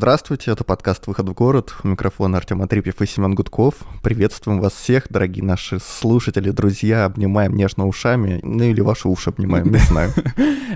[0.00, 1.74] здравствуйте, это подкаст «Выход в город».
[1.84, 3.74] У микрофона Артем Атрипьев и Семен Гудков.
[4.02, 7.04] Приветствуем вас всех, дорогие наши слушатели, друзья.
[7.04, 10.10] Обнимаем нежно ушами, ну или ваши уши обнимаем, не знаю.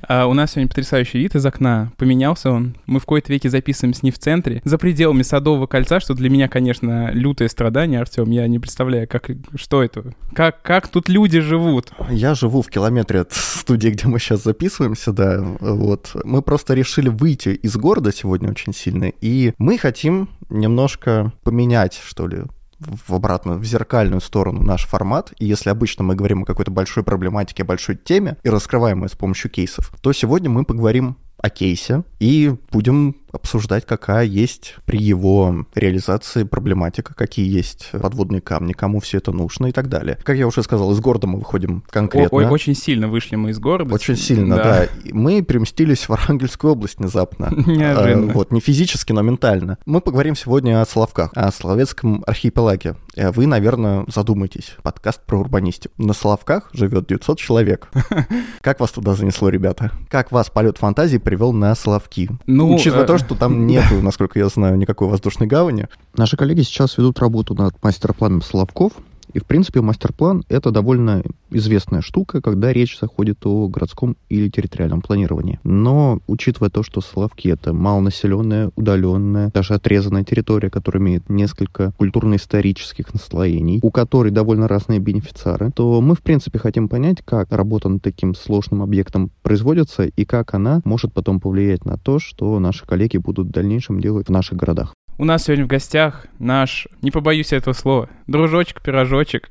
[0.08, 1.92] А, у нас сегодня потрясающий вид из окна.
[1.96, 2.76] Поменялся он.
[2.86, 6.48] Мы в кои-то веке записываемся не в центре, за пределами Садового кольца, что для меня,
[6.48, 8.28] конечно, лютое страдание, Артем.
[8.30, 11.92] Я не представляю, как, что это, как, как тут люди живут.
[12.10, 15.40] Я живу в километре от студии, где мы сейчас записываемся, да.
[15.60, 16.10] Вот.
[16.24, 22.26] Мы просто решили выйти из города сегодня очень сильно, и мы хотим немножко поменять, что
[22.26, 22.42] ли,
[22.78, 27.02] в обратно, в зеркальную сторону наш формат, и если обычно мы говорим о какой-то большой
[27.02, 32.04] проблематике, большой теме и раскрываем ее с помощью кейсов, то сегодня мы поговорим о кейсе
[32.20, 39.18] и будем обсуждать, какая есть при его реализации проблематика, какие есть подводные камни, кому все
[39.18, 40.18] это нужно и так далее.
[40.22, 42.38] Как я уже сказал, из города мы выходим конкретно.
[42.38, 43.92] Ой, очень сильно вышли мы из города.
[43.92, 44.62] Очень сильно, да.
[44.62, 44.88] да.
[45.12, 47.50] Мы переместились в Архангельскую область внезапно.
[47.66, 48.32] Неожиданно.
[48.32, 49.78] Вот, не физически, но ментально.
[49.84, 52.96] Мы поговорим сегодня о Соловках, о Соловецком архипелаге.
[53.16, 54.76] Э, вы, наверное, задумаетесь.
[54.82, 55.92] Подкаст про урбанистику.
[55.98, 57.88] На Соловках живет 900 человек.
[58.60, 59.90] Как вас туда занесло, ребята?
[60.08, 62.30] Как вас полет фантазии привел на Соловки?
[62.46, 65.88] Ну, Учитывая э, то, что там нету, насколько я знаю, никакой воздушной гавани.
[66.16, 68.92] Наши коллеги сейчас ведут работу над мастер-планом Соловков.
[69.34, 75.00] И, в принципе, мастер-план— это довольно известная штука, когда речь заходит о городском или территориальном
[75.00, 75.58] планировании.
[75.64, 83.12] Но, учитывая то, что Соловки— это малонаселенная, удаленная, даже отрезанная территория, которая имеет несколько культурно-исторических
[83.12, 88.02] наслоений, у которой довольно разные бенефициары, то мы, в принципе, хотим понять, как работа над
[88.02, 93.16] таким сложным объектом производится и как она может потом повлиять на то, что наши коллеги
[93.16, 94.94] будут в дальнейшем делать в наших городах.
[95.16, 99.48] У нас сегодня в гостях наш, не побоюсь этого слова, дружочек-пирожочек,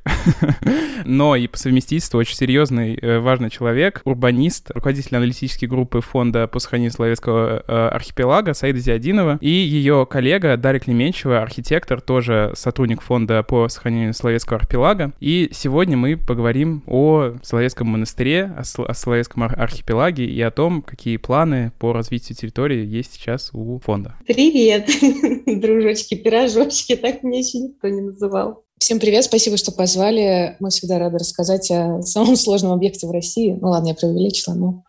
[1.06, 6.58] но и по совместительству очень серьезный, э, важный человек, урбанист, руководитель аналитической группы фонда по
[6.58, 13.42] сохранению Славянского э, архипелага Саида Зиадинова и ее коллега Дарья Клеменчева, архитектор, тоже сотрудник фонда
[13.42, 15.12] по сохранению Славянского архипелага.
[15.18, 20.82] И сегодня мы поговорим о Славянском монастыре, о, Сл- о Славянском архипелаге и о том,
[20.82, 24.14] какие планы по развитию территории есть сейчас у фонда.
[24.26, 24.90] Привет!
[25.60, 28.64] дружочки, пирожочки, так меня еще никто не называл.
[28.78, 30.56] Всем привет, спасибо, что позвали.
[30.60, 33.56] Мы всегда рады рассказать о самом сложном объекте в России.
[33.60, 34.84] Ну ладно, я преувеличила, но...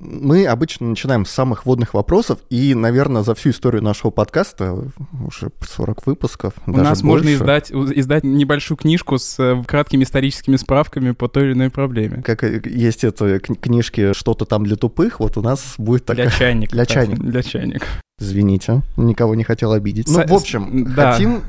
[0.00, 4.90] Мы обычно начинаем с самых водных вопросов, и, наверное, за всю историю нашего подкаста,
[5.24, 10.56] уже 40 выпусков, У нас больше, можно издать, издать небольшую книжку с э, краткими историческими
[10.56, 12.22] справками по той или иной проблеме.
[12.22, 16.24] Как есть это книжки «Что-то там для тупых», вот у нас будет такая...
[16.28, 16.72] Для чайника.
[16.72, 17.22] Для чайника.
[17.22, 17.86] Для чайника.
[18.18, 20.08] Извините, никого не хотел обидеть.
[20.08, 21.12] Ну, в общем, да.
[21.12, 21.42] хотим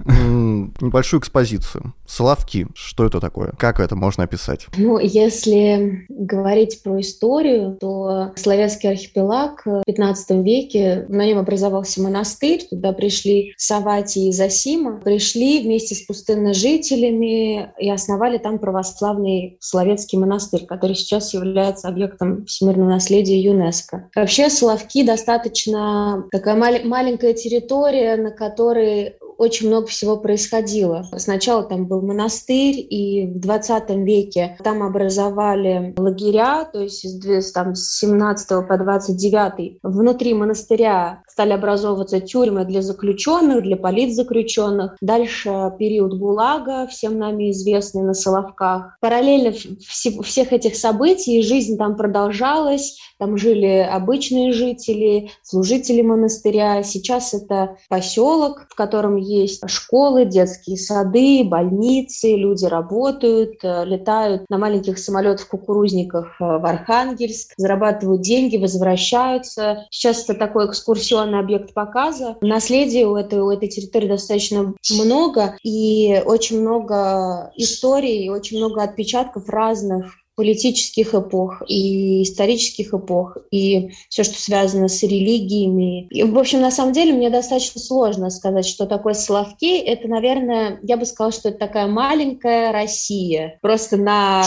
[0.81, 1.94] небольшую экспозицию.
[2.08, 3.53] Соловки, что это такое?
[3.58, 4.68] Как это можно описать?
[4.78, 12.66] Ну, если говорить про историю, то славянский архипелаг в 15 веке, на нем образовался монастырь,
[12.68, 20.66] туда пришли Савати и Засима, пришли вместе с пустынножителями и основали там православный славянский монастырь,
[20.66, 24.09] который сейчас является объектом всемирного наследия ЮНЕСКо.
[24.16, 31.06] Вообще Соловки достаточно такая маленькая территория, на которой очень много всего происходило.
[31.18, 38.68] Сначала там был монастырь, и в 20 веке там образовали лагеря, то есть с 17
[38.68, 44.96] по 29 внутри монастыря стали образовываться тюрьмы для заключенных, для политзаключенных.
[45.01, 48.97] Дальше период ГУЛАГа, всем нами известный на Соловках.
[49.02, 56.84] Параллельно всех этих событий жизнь там продолжалась, там жили обычные жители, служители монастыря.
[56.84, 64.58] Сейчас это поселок, в котором есть школы, детские сады, больницы, люди работают, э, летают на
[64.58, 69.85] маленьких самолетах-кукурузниках э, в Архангельск, зарабатывают деньги, возвращаются.
[69.90, 72.38] Сейчас это такой экскурсионный объект показа.
[72.41, 79.49] Наследия у этой, у этой территории достаточно много, и очень много историй, очень много отпечатков
[79.49, 86.08] разных политических эпох и исторических эпох, и все, что связано с религиями.
[86.08, 89.78] И, в общем, на самом деле мне достаточно сложно сказать, что такое Соловки.
[89.79, 94.43] Это, наверное, я бы сказала, что это такая маленькая Россия, просто на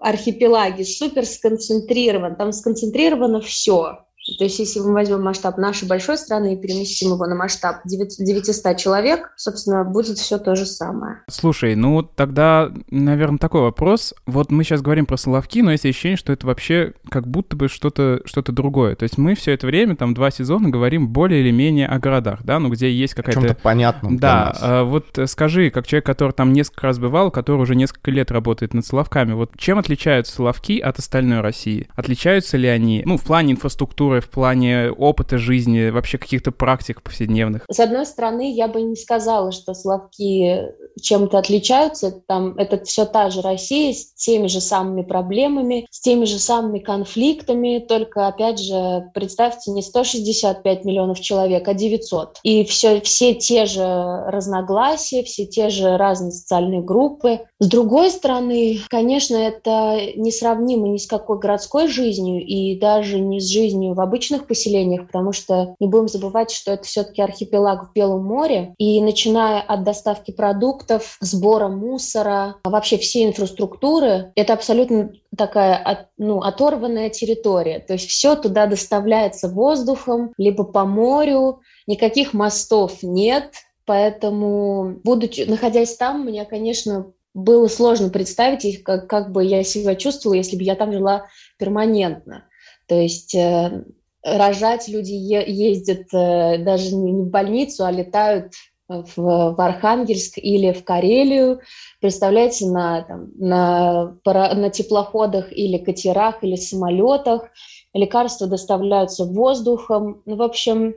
[0.00, 3.98] архипелаге супер сконцентрирован, там сконцентрировано все.
[4.38, 8.76] То есть если мы возьмем масштаб нашей большой страны и переместим его на масштаб 900
[8.76, 11.22] человек, собственно, будет все то же самое.
[11.28, 14.14] Слушай, ну тогда, наверное, такой вопрос.
[14.26, 17.68] Вот мы сейчас говорим про Соловки, но есть ощущение, что это вообще как будто бы
[17.68, 18.96] что-то что другое.
[18.96, 22.40] То есть мы все это время, там, два сезона говорим более или менее о городах,
[22.42, 23.40] да, ну где есть какая-то...
[23.40, 27.74] Чем-то понятном Да, а, вот скажи, как человек, который там несколько раз бывал, который уже
[27.74, 31.88] несколько лет работает над Соловками, вот чем отличаются Соловки от остальной России?
[31.94, 37.02] Отличаются ли они, ну, в плане инфраструктуры, культуры, в плане опыта жизни, вообще каких-то практик
[37.02, 37.64] повседневных?
[37.70, 42.10] С одной стороны, я бы не сказала, что Славки чем-то отличаются.
[42.26, 46.78] Там это все та же Россия с теми же самыми проблемами, с теми же самыми
[46.78, 52.38] конфликтами, только, опять же, представьте, не 165 миллионов человек, а 900.
[52.42, 53.82] И все, все те же
[54.26, 57.40] разногласия, все те же разные социальные группы.
[57.58, 63.48] С другой стороны, конечно, это несравнимо ни с какой городской жизнью и даже не с
[63.48, 68.24] жизнью в обычных поселениях, потому что не будем забывать, что это все-таки архипелаг в Белом
[68.24, 68.74] море.
[68.78, 76.40] И начиная от доставки продуктов, сбора мусора, а вообще всей инфраструктуры, это абсолютно такая ну,
[76.40, 77.80] оторванная территория.
[77.80, 83.52] То есть все туда доставляется воздухом, либо по морю, никаких мостов нет,
[83.86, 90.36] Поэтому, будучи, находясь там, мне, конечно, было сложно представить, как, как бы я себя чувствовала,
[90.36, 91.26] если бы я там жила
[91.58, 92.44] перманентно.
[92.90, 93.84] То есть э,
[94.24, 98.52] рожать люди ездят э, даже не в больницу, а летают
[98.88, 101.60] в Архангельск или в Карелию,
[102.00, 107.48] представляете, на, там, на, на теплоходах или катерах или самолетах.
[107.94, 110.22] Лекарства доставляются воздухом.
[110.26, 110.96] Ну, в общем,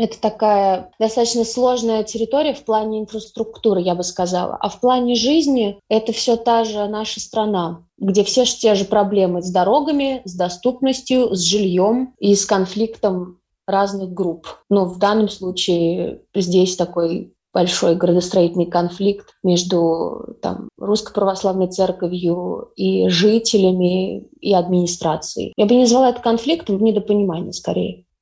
[0.00, 4.56] это такая достаточно сложная территория в плане инфраструктуры, я бы сказала.
[4.58, 8.86] А в плане жизни это все та же наша страна, где все же те же
[8.86, 14.46] проблемы с дорогами, с доступностью, с жильем и с конфликтом разных групп.
[14.70, 23.08] Но в данном случае здесь такой большой градостроительный конфликт между там, Русской Православной Церковью и
[23.08, 25.52] жителями и администрацией.
[25.56, 27.50] Я бы не назвала это конфликтом, в недопонимании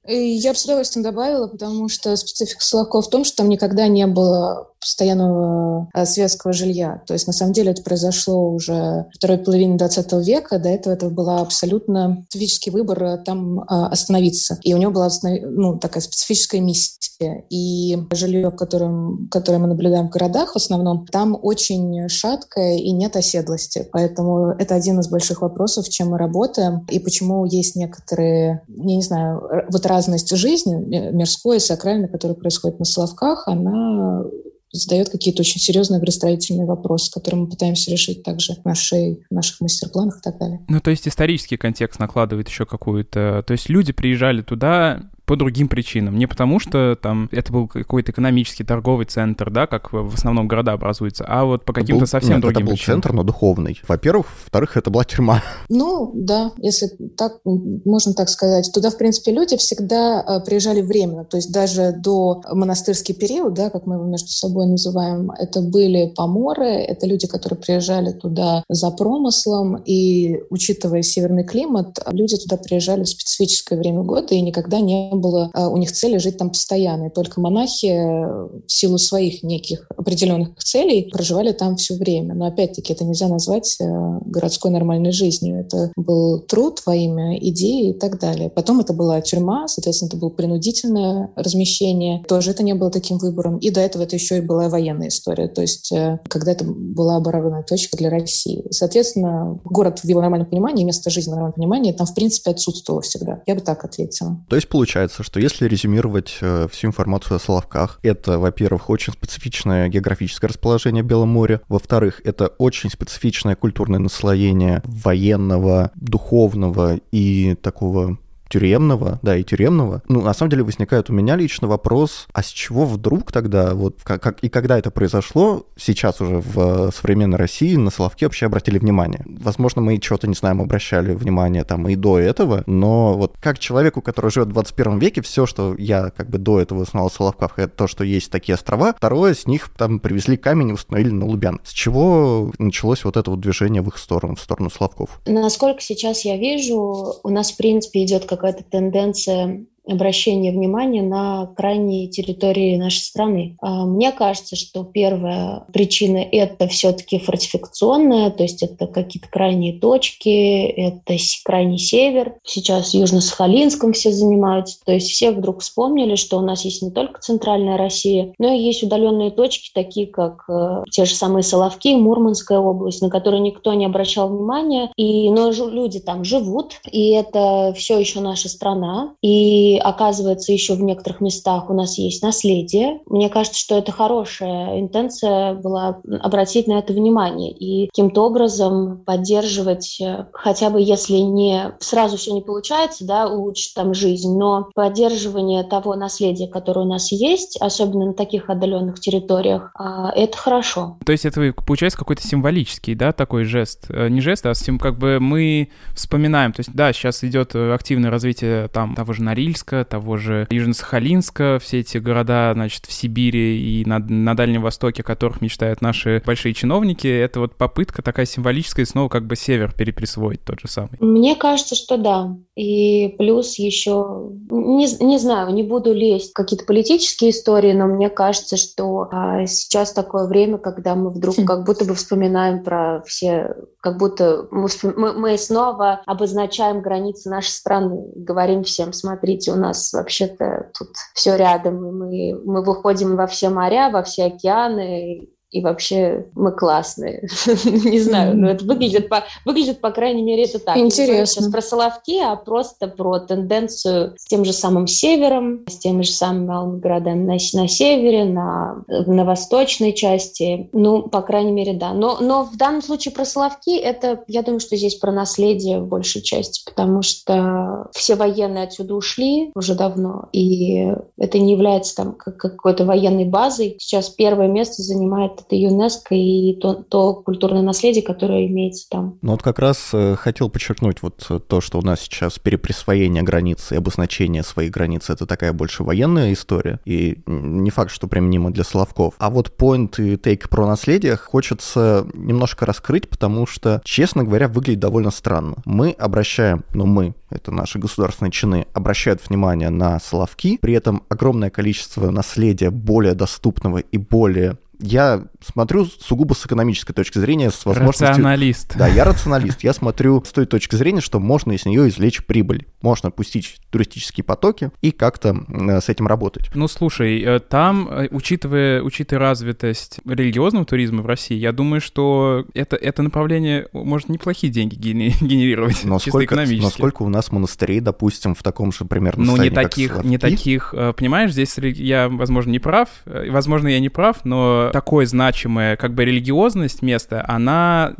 [0.09, 0.37] скорее.
[0.37, 4.07] Я бы с удовольствием добавила, потому что специфика Соловков в том, что там никогда не
[4.07, 7.03] было постоянного э, светского жилья.
[7.07, 10.59] То есть, на самом деле, это произошло уже второй половине 20 века.
[10.59, 14.59] До этого это был абсолютно специфический выбор э, там э, остановиться.
[14.63, 17.45] И у него была ну, такая специфическая миссия.
[17.51, 23.17] И жилье, которым, которое мы наблюдаем в городах в основном, там очень шаткое и нет
[23.17, 23.89] оседлости.
[23.93, 29.03] Поэтому это один из больших вопросов, чем мы работаем, и почему есть некоторые, я не
[29.03, 30.75] знаю, вот разность жизни,
[31.13, 34.25] мирской и сакральной, которая происходит на Соловках, она
[34.73, 39.61] задает какие-то очень серьезные градостроительные вопросы, которые мы пытаемся решить также в, нашей, в наших
[39.61, 40.65] мастер-планах и так далее.
[40.69, 43.45] Ну, то есть исторический контекст накладывает еще какую-то...
[43.47, 46.17] То есть люди приезжали туда по другим причинам.
[46.17, 50.73] Не потому, что там это был какой-то экономический торговый центр, да, как в основном города
[50.73, 53.03] образуются, а вот по каким-то совсем нет, другим это был причинам.
[53.03, 53.79] центр, но духовный.
[53.87, 54.27] Во-первых.
[54.45, 55.43] Во-вторых, это была тюрьма.
[55.69, 58.71] Ну, да, если так, можно так сказать.
[58.73, 61.25] Туда, в принципе, люди всегда э, приезжали временно.
[61.25, 66.13] То есть даже до монастырский период, да, как мы его между собой называем, это были
[66.17, 73.05] поморы, это люди, которые приезжали туда за промыслом, и, учитывая северный климат, люди туда приезжали
[73.05, 77.07] в специфическое время года и никогда не было а, у них цели жить там постоянно.
[77.07, 82.35] И только монахи э, в силу своих неких определенных целей проживали там все время.
[82.35, 83.85] Но опять-таки это нельзя назвать э,
[84.25, 85.61] городской нормальной жизнью.
[85.61, 88.51] Это был труд во имя идеи и так далее.
[88.51, 92.23] Потом это была тюрьма, соответственно, это было принудительное размещение.
[92.29, 93.59] Тоже это не было таким выбором.
[93.59, 95.49] И до этого это еще и была военная история.
[95.49, 98.65] То есть э, когда это была оборонная точка для России.
[98.71, 103.03] Соответственно, город в его нормальном понимании, место жизни в нормальном понимании там, в принципе, отсутствовало
[103.03, 103.43] всегда.
[103.47, 104.45] Я бы так ответила.
[104.49, 109.13] То есть получается, получается, что если резюмировать э, всю информацию о Соловках, это, во-первых, очень
[109.13, 117.57] специфичное географическое расположение в Белом море, во-вторых, это очень специфичное культурное наслоение военного, духовного и
[117.63, 120.03] такого тюремного, да, и тюремного.
[120.09, 123.97] Ну, на самом деле возникает у меня лично вопрос, а с чего вдруг тогда, вот
[124.03, 128.79] как, как и когда это произошло, сейчас уже в современной России на Соловки вообще обратили
[128.79, 129.25] внимание?
[129.27, 134.01] Возможно, мы чего-то, не знаем, обращали внимание там и до этого, но вот как человеку,
[134.01, 137.59] который живет в 21 веке, все, что я как бы до этого знал о Соловках,
[137.59, 138.95] это то, что есть такие острова.
[138.97, 141.61] Второе, с них там привезли камень и установили на Лубян.
[141.65, 145.21] С чего началось вот это вот движение в их сторону, в сторону Соловков?
[145.27, 151.47] Насколько сейчас я вижу, у нас, в принципе, идет как какая-то тенденция обращение внимания на
[151.57, 153.57] крайние территории нашей страны.
[153.61, 160.65] А, мне кажется, что первая причина– это все-таки фортификационная, то есть это какие-то крайние точки,
[160.67, 161.15] это
[161.45, 162.35] крайний север.
[162.45, 164.79] Сейчас Южно-Сахалинском все занимаются.
[164.85, 168.59] То есть все вдруг вспомнили, что у нас есть не только центральная Россия, но и
[168.59, 173.73] есть удаленные точки, такие как э, те же самые Соловки, Мурманская область, на которые никто
[173.75, 174.91] не обращал внимания.
[174.97, 179.15] И, но люди там живут, и это все еще наша страна.
[179.23, 183.01] И Оказывается, еще в некоторых местах у нас есть наследие.
[183.07, 189.99] Мне кажется, что это хорошая интенция была обратить на это внимание и каким-то образом поддерживать,
[190.01, 195.63] э, хотя бы если не сразу все не получается, да, улучшить там жизнь, но поддерживание
[195.63, 200.99] того наследия, которое у нас есть, особенно на таких отдаленных территориях, а, это хорошо.
[201.05, 203.87] То есть это получается какой-то символический, да, такой жест?
[203.89, 208.11] Э, не жест, а сим, как бы мы вспоминаем, то есть да, сейчас идет активное
[208.11, 213.85] развитие там того же Норильска, того же Южно-Сахалинска, все эти города, значит, в Сибири и
[213.85, 218.87] на, на Дальнем Востоке, о которых мечтают наши большие чиновники, это вот попытка такая символическая
[218.87, 220.97] снова как бы север переприсвоить тот же самый.
[221.01, 222.37] Мне кажется, что да.
[222.57, 228.11] И плюс еще, не, не знаю, не буду лезть в какие-то политические истории, но мне
[228.11, 231.47] кажется, что а, сейчас такое время, когда мы вдруг хм.
[231.47, 237.51] как будто бы вспоминаем про все, как будто мы, мы, мы снова обозначаем границы нашей
[237.51, 243.27] страны, говорим всем, смотрите, у нас вообще-то тут все рядом, и мы, мы выходим во
[243.27, 247.29] все моря, во все океаны, и вообще мы классные.
[247.65, 250.77] не знаю, но это выглядит, по, выглядит, по крайней мере, это так.
[250.77, 251.27] Интересно.
[251.27, 256.11] Сейчас про Соловки, а просто про тенденцию с тем же самым севером, с теми же
[256.11, 260.69] самыми малыми городами на, на севере, на, на восточной части.
[260.73, 261.93] Ну, по крайней мере, да.
[261.95, 265.87] Но, но в данном случае про Соловки, это, я думаю, что здесь про наследие в
[265.87, 272.15] большей части, потому что все военные отсюда ушли уже давно, и это не является там
[272.15, 273.77] какой-то военной базой.
[273.79, 279.19] Сейчас первое место занимает это ЮНЕСКО и то, то культурное наследие, которое имеется там.
[279.23, 283.23] Ну вот как раз э, хотел подчеркнуть вот э, то, что у нас сейчас переприсвоение
[283.23, 288.51] границы и обозначение своих границ— это такая больше военная история, и не факт, что применимо
[288.51, 289.15] для Славков.
[289.19, 294.81] А вот point и take про наследие хочется немножко раскрыть, потому что, честно говоря, выглядит
[294.81, 295.57] довольно странно.
[295.65, 301.51] Мы обращаем, ну мы, это наши государственные чины, обращают внимание на Славки, при этом огромное
[301.51, 308.09] количество наследия более доступного и более я смотрю сугубо с экономической точки зрения, с возможностью...
[308.09, 308.77] Рационалист.
[308.77, 309.63] Да, я рационалист.
[309.63, 312.67] Я смотрю с той точки зрения, что можно из нее извлечь прибыль.
[312.83, 316.51] Можно пустить туристические потоки и как-то э, с этим работать.
[316.55, 322.47] Ну, слушай, э, там, э, учитывая, учитывая развитость религиозного туризма в России, я думаю, что
[322.55, 326.63] это, это направление может неплохие деньги генерировать, но чисто сколько, экономически.
[326.63, 330.75] Но сколько у нас монастырей, допустим, в таком же примерно Ну, не таких, не таких,
[330.97, 336.05] понимаешь, здесь я, возможно, не прав, возможно, я не прав, но такое значимое, как бы
[336.05, 337.95] религиозность места, она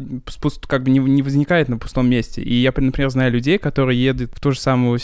[0.67, 2.43] как бы не, не возникает на пустом месте.
[2.43, 5.01] И я, например, знаю людей, которые едут в ту же самую,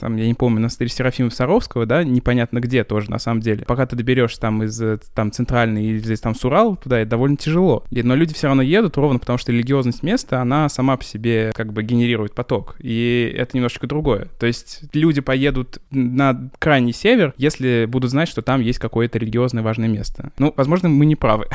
[0.00, 3.64] там, я не помню, монастырь Серафима Саровского, да, непонятно где тоже, на самом деле.
[3.64, 4.82] Пока ты доберешься там из
[5.14, 7.84] там центральной или здесь там с Урала туда, это довольно тяжело.
[7.90, 11.72] Но люди все равно едут ровно потому, что религиозность места, она сама по себе как
[11.72, 12.74] бы генерирует поток.
[12.80, 14.28] И это немножечко другое.
[14.40, 19.62] То есть люди поедут на крайний север, если будут знать, что там есть какое-то религиозное
[19.62, 20.32] важное место.
[20.38, 21.46] Ну, возможно, мы не правы.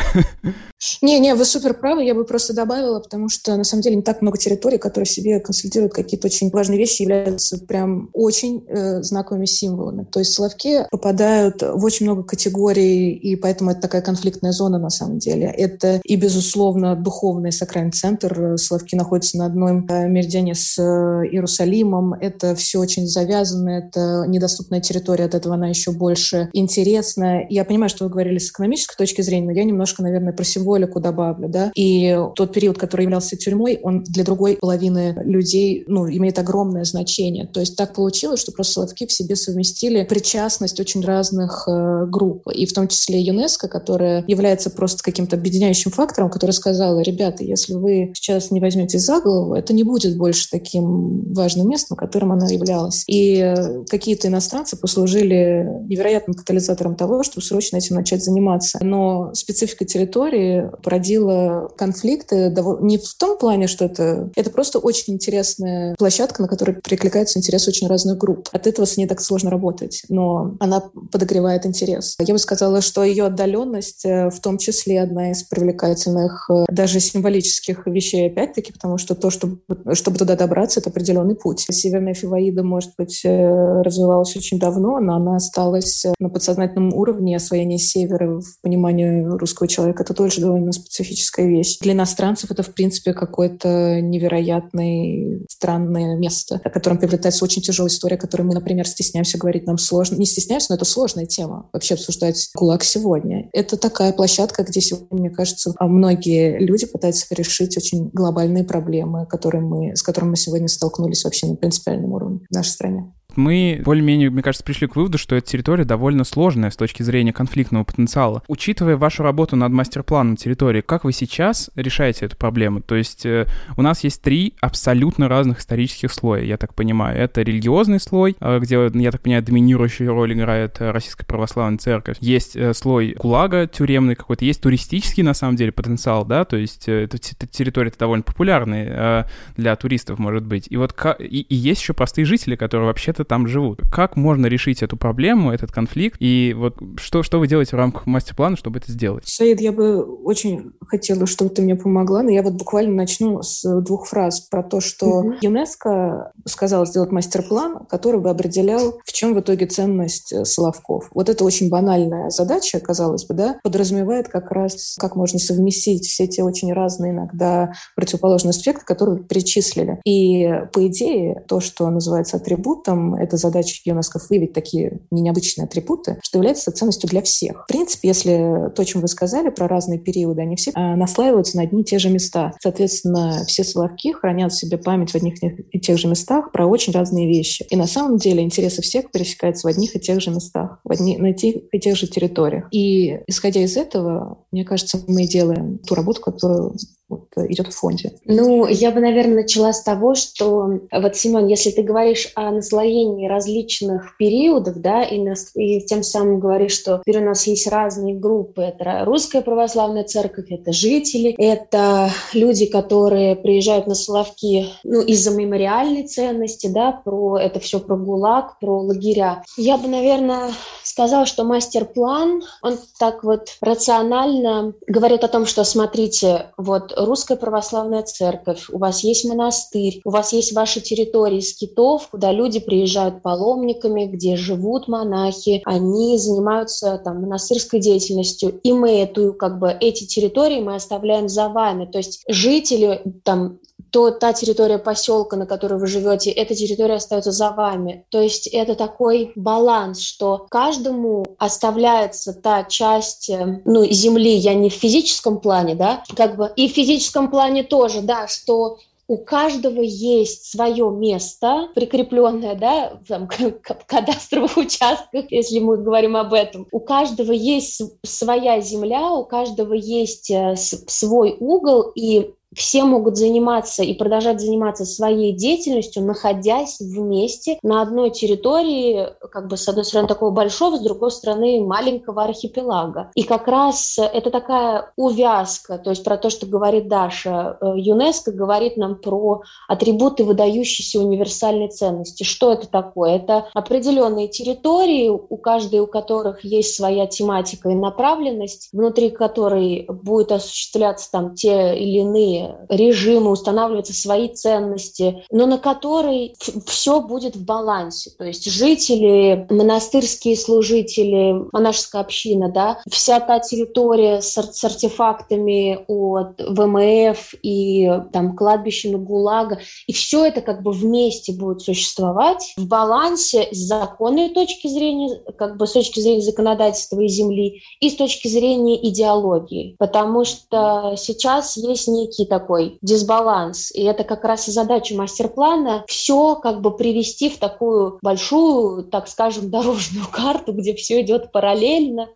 [1.01, 4.21] Не-не, вы супер правы, я бы просто добавила, потому что на самом деле не так
[4.21, 10.05] много территорий, которые себе консолидируют какие-то очень важные вещи, являются прям очень э, знаковыми символами.
[10.11, 14.89] То есть Соловки попадают в очень много категорий, и поэтому это такая конфликтная зона на
[14.89, 15.47] самом деле.
[15.47, 18.57] Это и, безусловно, духовный сакральный центр.
[18.57, 22.13] Соловки находятся на одном э, меридиане с э, Иерусалимом.
[22.13, 27.47] Это все очень завязано, это недоступная территория, от этого она еще больше интересная.
[27.49, 30.99] Я понимаю, что вы говорили с экономической точки зрения, но я немножко, наверное, про символику
[30.99, 31.71] добавлю, да.
[31.75, 37.30] И тот период, который являлся тюрьмой, он для другой половины людей, ну, имеет огромное значение.
[37.53, 42.47] То есть так получилось, что просто Соловки в себе совместили причастность очень разных э, групп,
[42.47, 47.73] и в том числе ЮНЕСКО, которая является просто каким-то объединяющим фактором, который сказала, ребята, если
[47.73, 52.47] вы сейчас не возьмете за голову, это не будет больше таким важным местом, которым она
[52.47, 53.03] являлась.
[53.07, 58.79] И э, какие-то иностранцы послужили невероятным катализатором того, чтобы срочно этим начать заниматься.
[58.81, 65.95] Но специфика территории породила конфликты не в том плане, что это, это просто очень интересная
[65.95, 66.75] площадка, на которой
[67.21, 68.49] прикликаются интересы очень разных групп.
[68.51, 72.15] От этого с ней так сложно работать, но она подогревает интерес.
[72.19, 76.99] Я бы сказала, что ее отдаленность э, в том числе одна из привлекательных э, даже
[76.99, 79.59] символических вещей, опять-таки, потому что то, чтобы,
[79.93, 81.65] чтобы туда добраться, это определенный путь.
[81.69, 87.77] Северная Фиваида, может быть, э, развивалась очень давно, но она осталась на подсознательном уровне освоения
[87.77, 91.77] севера в понимании русского человека, это тоже довольно специфическая вещь.
[91.81, 98.15] Для иностранцев это, в принципе, какое-то невероятное, странное место, о котором приобретается очень тяжелая история,
[98.15, 100.15] о которой мы, например, стесняемся говорить, нам сложно.
[100.15, 103.49] Не стесняемся, но это сложная тема вообще обсуждать ГУЛАГ сегодня.
[103.51, 109.61] Это такая площадка, где сегодня, мне кажется, многие люди пытаются решить очень глобальные проблемы, которые
[109.61, 113.13] мы, с которыми мы сегодня столкнулись вообще на принципиальном уровне в нашей стране.
[113.35, 117.33] Мы более-менее, мне кажется, пришли к выводу, что эта территория довольно сложная с точки зрения
[117.33, 118.43] конфликтного потенциала.
[118.47, 122.81] Учитывая вашу работу над мастер-планом территории, как вы сейчас решаете эту проблему?
[122.81, 123.47] То есть э,
[123.77, 127.17] у нас есть три абсолютно разных исторических слоя, я так понимаю.
[127.17, 132.17] Это религиозный слой, э, где, я так понимаю, доминирующую роль играет э, Российская Православная Церковь.
[132.19, 136.87] Есть э, слой ГУЛАГа тюремный какой-то, есть туристический, на самом деле, потенциал, да, то есть
[136.87, 139.25] э, эта территория довольно популярная э,
[139.57, 140.67] для туристов, может быть.
[140.69, 143.81] И вот и, и есть еще простые жители, которые вообще-то там живут.
[143.91, 146.17] Как можно решить эту проблему, этот конфликт?
[146.19, 149.23] И вот что, что вы делаете в рамках мастер-плана, чтобы это сделать?
[149.25, 153.63] Саид, я бы очень хотела, чтобы ты мне помогла, но я вот буквально начну с
[153.81, 155.37] двух фраз про то, что mm-hmm.
[155.41, 161.09] ЮНЕСКО сказала сделать мастер-план, который бы определял, в чем в итоге ценность э, Соловков.
[161.13, 166.27] Вот это очень банальная задача, казалось бы, да, подразумевает как раз, как можно совместить все
[166.27, 169.99] те очень разные иногда противоположные аспекты, которые перечислили.
[170.05, 176.37] И по идее, то, что называется атрибутом, это задача ЮНЕСКО выявить такие необычные атрибуты, что
[176.37, 177.63] является ценностью для всех.
[177.63, 181.63] В принципе, если то, чем вы сказали про разные периоды, они все а, наслаиваются на
[181.63, 182.53] одни и те же места.
[182.61, 186.93] Соответственно, все Соловки хранят в себе память в одних и тех же местах про очень
[186.93, 187.65] разные вещи.
[187.69, 191.17] И на самом деле интересы всех пересекаются в одних и тех же местах, в одни,
[191.17, 192.67] на тех и тех же территориях.
[192.71, 196.75] И исходя из этого, мне кажется, мы делаем ту работу, которую
[197.11, 198.13] вот, э, идет в фонде?
[198.25, 203.27] Ну, я бы, наверное, начала с того, что вот, Семен, если ты говоришь о наслоении
[203.27, 208.15] различных периодов, да, и, нас, и тем самым говоришь, что теперь у нас есть разные
[208.15, 215.31] группы, это русская православная церковь, это жители, это люди, которые приезжают на Соловки, ну, из-за
[215.31, 219.43] мемориальной ценности, да, про это все про ГУЛАГ, про лагеря.
[219.57, 220.51] Я бы, наверное,
[220.83, 228.03] сказала, что мастер-план, он так вот рационально говорит о том, что, смотрите, вот русская православная
[228.03, 234.05] церковь, у вас есть монастырь, у вас есть ваши территории скитов, куда люди приезжают паломниками,
[234.05, 240.61] где живут монахи, они занимаются там монастырской деятельностью, и мы эту, как бы, эти территории
[240.61, 241.85] мы оставляем за вами.
[241.85, 243.59] То есть жители там
[243.91, 248.05] то та территория поселка, на которой вы живете, эта территория остается за вами.
[248.09, 254.69] То есть это такой баланс, что каждому оставляется та часть э, ну, земли, я не
[254.69, 258.77] в физическом плане, да, как бы и в физическом плане тоже, да, что
[259.11, 266.33] у каждого есть свое место, прикрепленное, да, там, к кадастровых участках, если мы говорим об
[266.33, 266.65] этом.
[266.71, 273.83] У каждого есть своя земля, у каждого есть э, свой угол, и все могут заниматься
[273.83, 280.07] и продолжать заниматься своей деятельностью, находясь вместе на одной территории, как бы с одной стороны
[280.07, 283.11] такого большого, с другой стороны маленького архипелага.
[283.15, 287.57] И как раз это такая увязка, то есть про то, что говорит Даша.
[287.61, 292.23] Э, ЮНЕСКО говорит нам про атрибуты выдающейся универсальной ценности.
[292.23, 293.15] Что это такое?
[293.15, 300.31] Это определенные территории, у каждой у которых есть своя тематика и направленность, внутри которой будет
[300.31, 307.45] осуществляться там те или иные режимы, устанавливаются свои ценности, но на которой все будет в
[307.45, 308.11] балансе.
[308.17, 316.41] То есть жители, монастырские служители, монашеская община, да, вся та территория с, с артефактами от
[316.41, 323.47] ВМФ и там кладбищами ГУЛАГа, и все это как бы вместе будет существовать в балансе
[323.51, 328.27] с законной точки зрения, как бы с точки зрения законодательства и земли, и с точки
[328.27, 329.75] зрения идеологии.
[329.77, 333.71] Потому что сейчас есть некий такой дисбаланс.
[333.75, 339.09] И это как раз и задача мастер-плана все как бы привести в такую большую, так
[339.09, 342.07] скажем, дорожную карту, где все идет параллельно,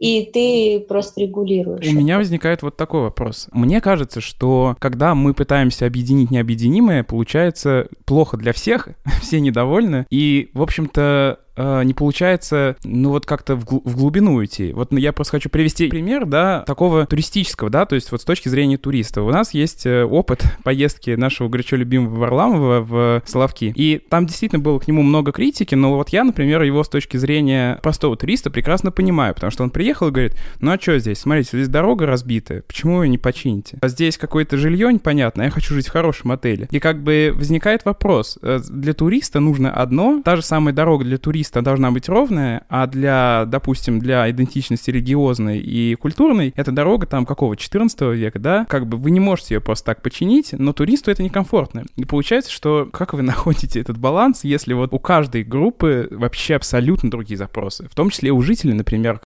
[0.00, 1.86] и ты просто регулируешь.
[1.86, 3.46] У меня возникает вот такой вопрос.
[3.52, 8.88] Мне кажется, что когда мы пытаемся объединить необъединимое, получается плохо для всех,
[9.22, 14.72] все недовольны, и, в общем-то, э, не получается, ну вот как-то в, в глубину идти.
[14.72, 18.48] Вот я просто хочу привести пример, да, такого туристического, да, то есть вот с точки
[18.48, 19.22] зрения туриста.
[19.22, 24.60] У нас есть э, опыт поездки нашего горячо любимого Варламова в Соловки, и там действительно
[24.60, 28.50] было к нему много критики, но вот я, например, его с точки зрения простого туриста
[28.50, 32.06] прекрасно понимаю, потому что он приехал и говорит, ну а что здесь, смотрите, здесь дорога
[32.06, 33.78] разбитая, почему ее не почините?
[33.80, 36.68] А здесь какое-то жилье непонятно, я хочу жить в хорошем отеле.
[36.70, 41.18] И как бы возникает вопрос, э, для туриста нужно одно, та же самая дорога для
[41.18, 47.06] туриста туриста должна быть ровная, а для, допустим, для идентичности религиозной и культурной, эта дорога
[47.06, 50.72] там какого, 14 века, да, как бы вы не можете ее просто так починить, но
[50.72, 51.84] туристу это некомфортно.
[51.96, 57.10] И получается, что как вы находите этот баланс, если вот у каждой группы вообще абсолютно
[57.10, 59.20] другие запросы, в том числе у жителей, например.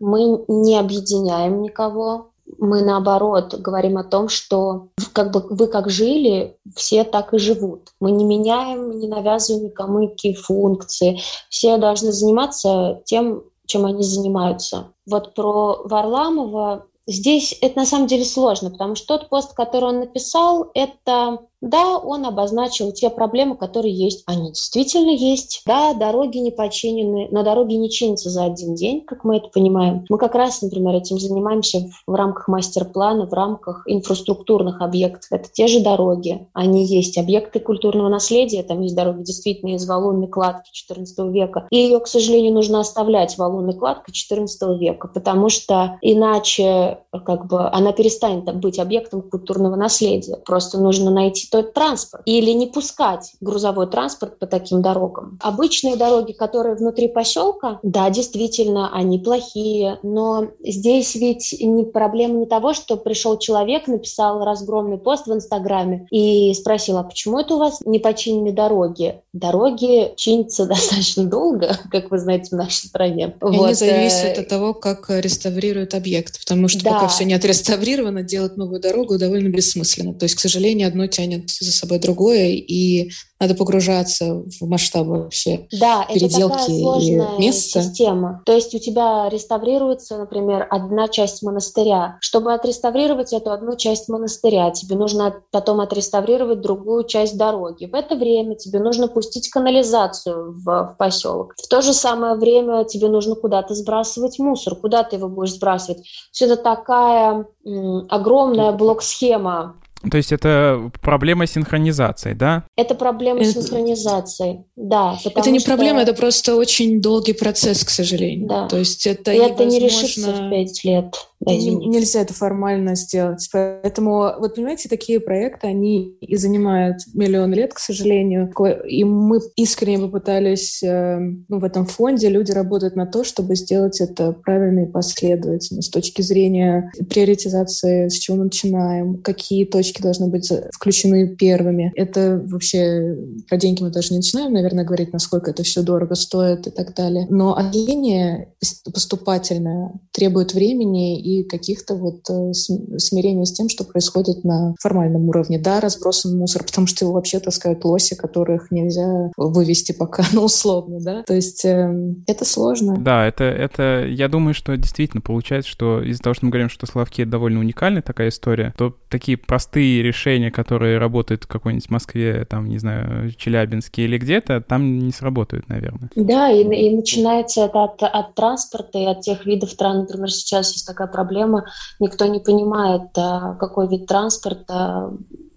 [0.00, 6.56] Мы не объединяем никого, мы наоборот говорим о том, что как бы вы как жили,
[6.74, 7.90] все так и живут.
[8.00, 11.20] Мы не меняем, не навязываем никому никакие функции.
[11.50, 14.92] Все должны заниматься тем, чем они занимаются.
[15.06, 20.00] Вот про Варламова здесь это на самом деле сложно, потому что тот пост, который он
[20.00, 24.22] написал, это да, он обозначил те проблемы, которые есть.
[24.26, 25.62] Они действительно есть.
[25.66, 30.04] Да, дороги не починены, но дороги не чинятся за один день, как мы это понимаем.
[30.08, 35.32] Мы как раз, например, этим занимаемся в рамках мастер-плана, в рамках инфраструктурных объектов.
[35.32, 36.46] Это те же дороги.
[36.52, 37.18] Они есть.
[37.18, 38.62] Объекты культурного наследия.
[38.62, 41.66] Там есть дороги действительно из валунной кладки XIV века.
[41.70, 47.68] И ее, к сожалению, нужно оставлять валунной кладкой XIV века, потому что иначе как бы
[47.68, 50.36] она перестанет быть объектом культурного наследия.
[50.36, 55.38] Просто нужно найти тот транспорт или не пускать грузовой транспорт по таким дорогам.
[55.42, 62.46] Обычные дороги, которые внутри поселка, да, действительно, они плохие, но здесь ведь не проблема не
[62.46, 67.58] того, что пришел человек, написал разгромный пост в Инстаграме и спросил, а почему это у
[67.58, 69.20] вас не починены дороги?
[69.32, 73.36] Дороги чинятся достаточно долго, как вы знаете, в нашей стране.
[73.40, 73.64] И вот.
[73.64, 76.94] они зависят э, от того, как реставрируют объект, потому что да.
[76.94, 80.14] пока все не отреставрировано, делать новую дорогу довольно бессмысленно.
[80.14, 85.22] То есть, к сожалению, одно тянет тянет за собой другое, и надо погружаться в масштабы
[85.22, 87.82] вообще да, переделки и места.
[87.82, 88.42] система.
[88.44, 92.18] То есть у тебя реставрируется, например, одна часть монастыря.
[92.20, 97.86] Чтобы отреставрировать эту одну часть монастыря, тебе нужно потом отреставрировать другую часть дороги.
[97.86, 101.54] В это время тебе нужно пустить канализацию в, в поселок.
[101.62, 104.74] В то же самое время тебе нужно куда-то сбрасывать мусор.
[104.74, 106.04] Куда ты его будешь сбрасывать?
[106.32, 109.76] Все это такая м, огромная блок-схема
[110.10, 112.64] то есть это проблема синхронизации, да?
[112.76, 113.52] Это проблема это...
[113.52, 115.18] синхронизации, да.
[115.24, 115.70] Это не что...
[115.70, 118.46] проблема, это просто очень долгий процесс, к сожалению.
[118.46, 118.68] Да.
[118.68, 121.14] То есть это, И это не решится в пять лет.
[121.40, 123.48] Да, нельзя это формально сделать.
[123.52, 128.52] Поэтому, вот понимаете, такие проекты, они и занимают миллион лет, к сожалению.
[128.88, 134.00] И мы искренне попытались, эм, ну, в этом фонде люди работают на то, чтобы сделать
[134.00, 140.28] это правильно и последовательно с точки зрения приоритизации, с чего мы начинаем, какие точки должны
[140.28, 141.92] быть включены первыми.
[141.94, 143.16] Это вообще
[143.48, 146.94] про деньги мы даже не начинаем, наверное, говорить, насколько это все дорого стоит и так
[146.94, 147.26] далее.
[147.30, 148.52] Но отление
[148.92, 155.58] поступательное требует времени и каких-то вот э, смирения с тем, что происходит на формальном уровне.
[155.58, 160.98] Да, разбросан мусор, потому что его вообще таскают лоси, которых нельзя вывести пока, ну, условно,
[161.00, 161.22] да.
[161.22, 162.96] То есть э, это сложно.
[162.98, 166.86] Да, это, это, я думаю, что действительно получается, что из-за того, что мы говорим, что
[166.86, 172.66] Славки довольно уникальная такая история, то такие простые решения, которые работают в какой-нибудь Москве, там,
[172.66, 176.10] не знаю, Челябинске или где-то, там не сработают, наверное.
[176.14, 180.86] Да, и, и начинается это от, от транспорта и от тех видов, например, сейчас есть
[180.86, 181.64] такая проблема.
[182.00, 185.12] Никто не понимает, а, какой вид транспорта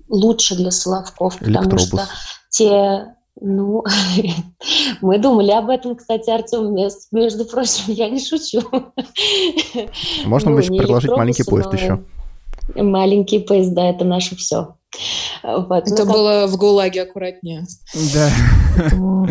[0.07, 2.07] лучше для Соловков, потому что
[2.49, 3.83] те ну,
[5.01, 6.75] мы думали об этом, кстати, Артем,
[7.11, 8.61] между прочим, я не шучу.
[10.25, 12.03] Можно ну, еще предложить маленький поезд еще?
[12.75, 14.75] Маленький поезд, да, это наше все.
[15.43, 15.87] Вот.
[15.87, 16.51] Это ну, было как...
[16.51, 17.65] в ГУЛАГе аккуратнее.
[18.13, 18.29] Да.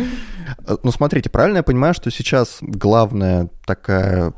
[0.82, 4.32] Ну, смотрите, правильно я понимаю, что сейчас главная такая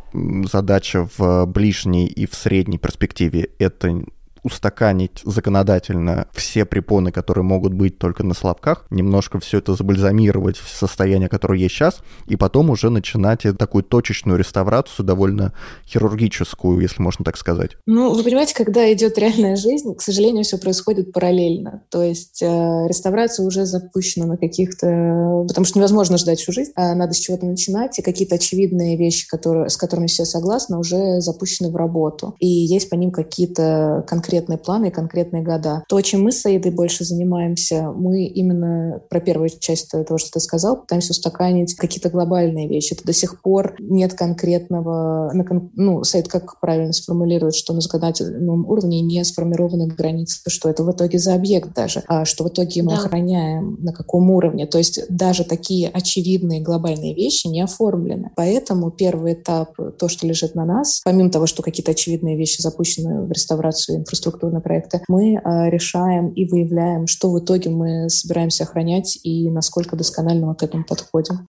[0.45, 4.03] задача в ближней и в средней перспективе— это
[4.43, 10.69] устаканить законодательно все препоны, которые могут быть только на слабках, немножко все это забальзамировать в
[10.69, 15.53] состояние, которое есть сейчас, и потом уже начинать такую точечную реставрацию, довольно
[15.87, 17.73] хирургическую, если можно так сказать.
[17.87, 21.85] Ну, вы понимаете, когда идет реальная жизнь, к сожалению, все происходит параллельно.
[21.91, 25.45] То есть э, реставрация уже запущена на каких-то...
[25.47, 29.29] Потому что невозможно ждать всю жизнь, а надо с чего-то начинать, и какие-то очевидные вещи,
[29.29, 32.35] которые, с которыми все согласны, уже запущены в работу.
[32.39, 35.85] И есть по ним какие-то конкретные конкретные планы и конкретные года.
[35.89, 40.41] То, чем мы с Аидой больше занимаемся, мы именно про первую часть того, что ты
[40.41, 42.95] сказал, пытаемся устаканить какие-то глобальные вещи.
[42.95, 45.33] Это до сих пор нет конкретного...
[45.75, 50.91] Ну, Саид как правильно сформулирует, что на законодательном уровне не сформированы границы, что это в
[50.91, 52.99] итоге за объект даже, а что в итоге мы да.
[52.99, 54.67] охраняем, на каком уровне.
[54.67, 58.31] То есть даже такие очевидные глобальные вещи не оформлены.
[58.35, 63.27] Поэтому первый этап, то, что лежит на нас, помимо того, что какие-то очевидные вещи запущены
[63.27, 68.65] в реставрацию инфраструктуры, инфраструктурные проекты, мы а, решаем и выявляем, что в итоге мы собираемся
[68.65, 71.47] охранять и насколько досконально мы к этому подходим.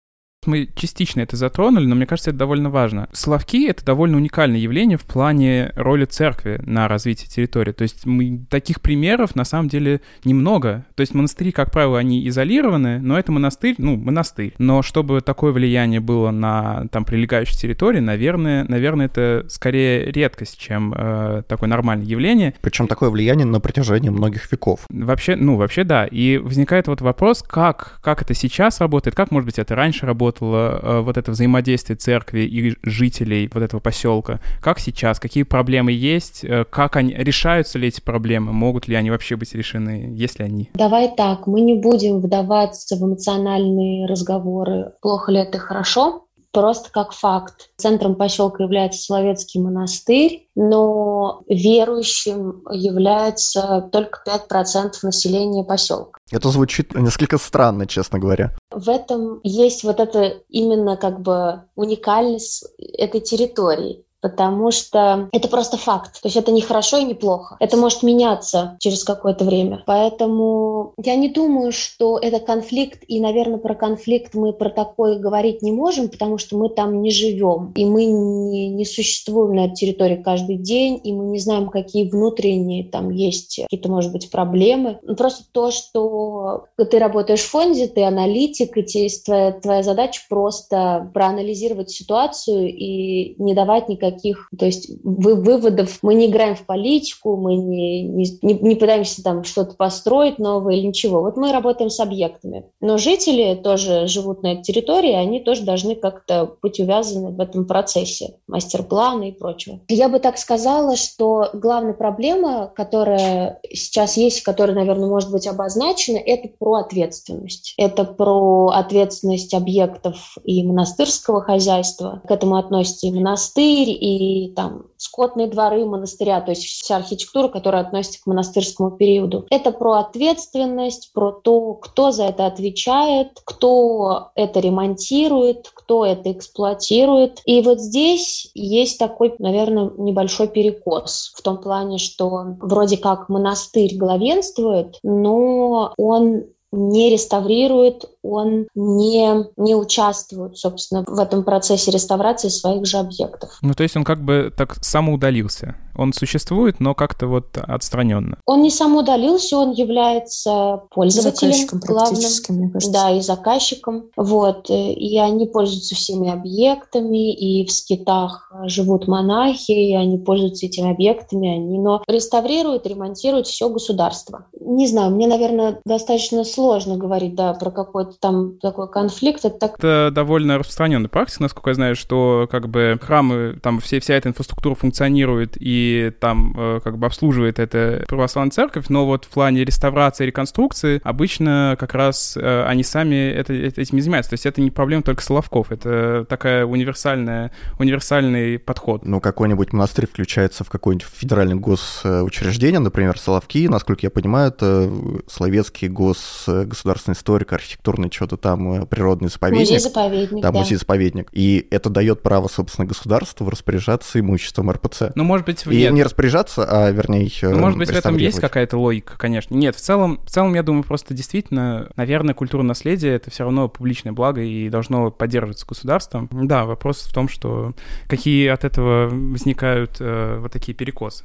[0.45, 3.09] Мы частично это затронули, но мне кажется, это довольно важно.
[3.11, 7.73] Соловки— это довольно уникальное явление в плане роли церкви на развитие территории.
[7.73, 10.85] То есть мы, таких примеров на самом деле немного.
[10.95, 14.53] То есть монастыри, как правило, они изолированы, но это монастырь, ну, монастырь.
[14.57, 20.93] Но чтобы такое влияние было на там прилегающей территории, наверное, наверное, это скорее редкость, чем
[20.95, 22.53] э, такое нормальное явление.
[22.61, 24.85] Причем такое влияние на протяжении многих веков.
[24.89, 26.05] Вообще, ну, вообще да.
[26.05, 30.29] И возникает вот вопрос, как, как это сейчас работает, как, может быть, это раньше работало,
[30.39, 34.39] работало э, вот это взаимодействие церкви и жителей вот этого поселка?
[34.61, 35.19] Как сейчас?
[35.19, 36.43] Какие проблемы есть?
[36.43, 38.51] Э, как они решаются ли эти проблемы?
[38.53, 40.13] Могут ли они вообще быть решены?
[40.15, 40.69] Есть ли они?
[40.73, 47.13] Давай так, мы не будем вдаваться в эмоциональные разговоры, плохо ли это хорошо, просто как
[47.13, 47.69] факт.
[47.77, 56.19] Центром поселка является Соловецкий монастырь, но верующим является только 5% населения поселка.
[56.31, 58.55] Это звучит несколько странно, честно говоря.
[58.71, 65.77] В этом есть вот это именно как бы уникальность этой территории потому что это просто
[65.77, 66.21] факт.
[66.21, 67.57] То есть это не хорошо и не плохо.
[67.59, 69.83] Это может меняться через какое-то время.
[69.85, 75.61] Поэтому я не думаю, что это конфликт, и, наверное, про конфликт мы про такое говорить
[75.61, 79.75] не можем, потому что мы там не живем, и мы не, не существуем на этой
[79.75, 84.99] территории каждый день, и мы не знаем, какие внутренние там есть какие-то, может быть, проблемы.
[85.03, 91.09] Ну, просто то, что ты работаешь в фонде, ты аналитик, и твоя, твоя задача просто
[91.13, 96.65] проанализировать ситуацию и не давать никаких никаких, то есть вы, выводов, мы не играем в
[96.65, 101.21] политику, мы не, не, не пытаемся там что-то построить новое или ничего.
[101.21, 102.65] Вот мы работаем с объектами.
[102.81, 107.65] Но жители тоже живут на этой территории, они тоже должны как-то быть увязаны в этом
[107.65, 109.79] процессе, мастер-планы и прочего.
[109.87, 116.17] Я бы так сказала, что главная проблема, которая сейчас есть, которая, наверное, может быть обозначена,
[116.17, 117.73] это про ответственность.
[117.77, 122.21] Это про ответственность объектов и монастырского хозяйства.
[122.27, 127.81] К этому относится и монастырь, и там скотные дворы монастыря, то есть вся архитектура, которая
[127.81, 129.45] относится к монастырскому периоду.
[129.49, 137.41] Это про ответственность, про то, кто за это отвечает, кто это ремонтирует, кто это эксплуатирует.
[137.45, 143.97] И вот здесь есть такой, наверное, небольшой перекос в том плане, что вроде как монастырь
[143.97, 152.85] главенствует, но он не реставрирует, он не, не участвует, собственно, в этом процессе реставрации своих
[152.85, 153.57] же объектов.
[153.61, 155.75] Ну, то есть он как бы так самоудалился.
[155.95, 158.37] Он существует, но как-то вот отстраненно.
[158.45, 162.91] Он не самоудалился, он является пользователем заказчиком главным, мне кажется.
[162.91, 164.03] Да, и заказчиком.
[164.15, 164.69] Вот.
[164.69, 171.53] И они пользуются всеми объектами, и в скитах живут монахи, и они пользуются этими объектами,
[171.53, 174.45] они, но реставрируют, ремонтируют все государство.
[174.57, 176.58] Не знаю, мне, наверное, достаточно сложно
[176.97, 179.45] говорить, да, про какой-то там такой конфликт.
[179.45, 179.77] Это, так...
[179.77, 184.29] это довольно распространенная практика, насколько я знаю, что как бы храмы, там все, вся эта
[184.29, 189.63] инфраструктура функционирует и там э, как бы обслуживает это православная церковь, но вот в плане
[189.63, 194.31] реставрации, реконструкции обычно как раз э, они сами это, этим не занимаются.
[194.31, 199.05] То есть это не проблема только Соловков, это такая универсальная, универсальный подход.
[199.05, 204.91] Ну, какой-нибудь монастырь включается в какое-нибудь федеральное госучреждение, например, Соловки, насколько я понимаю, это
[205.27, 209.67] Словецкий гос государственный историк, архитектурный что-то там, э, природный заповедник.
[209.67, 210.51] Музей-заповедник, да.
[210.51, 211.29] музей-заповедник.
[211.31, 215.11] И это дает право, собственно, государству распоряжаться имуществом РПЦ.
[215.15, 215.93] Ну, может быть, и нет.
[215.93, 219.55] не распоряжаться, а, вернее, ну, может быть, в этом есть какая-то логика, конечно.
[219.55, 223.67] Нет, в целом, в целом, я думаю, просто действительно, наверное, культура наследия— это все равно
[223.67, 226.29] публичное благо и должно поддерживаться государством.
[226.31, 227.73] Да, вопрос в том, что
[228.07, 231.23] какие от этого возникают э, вот такие перекосы.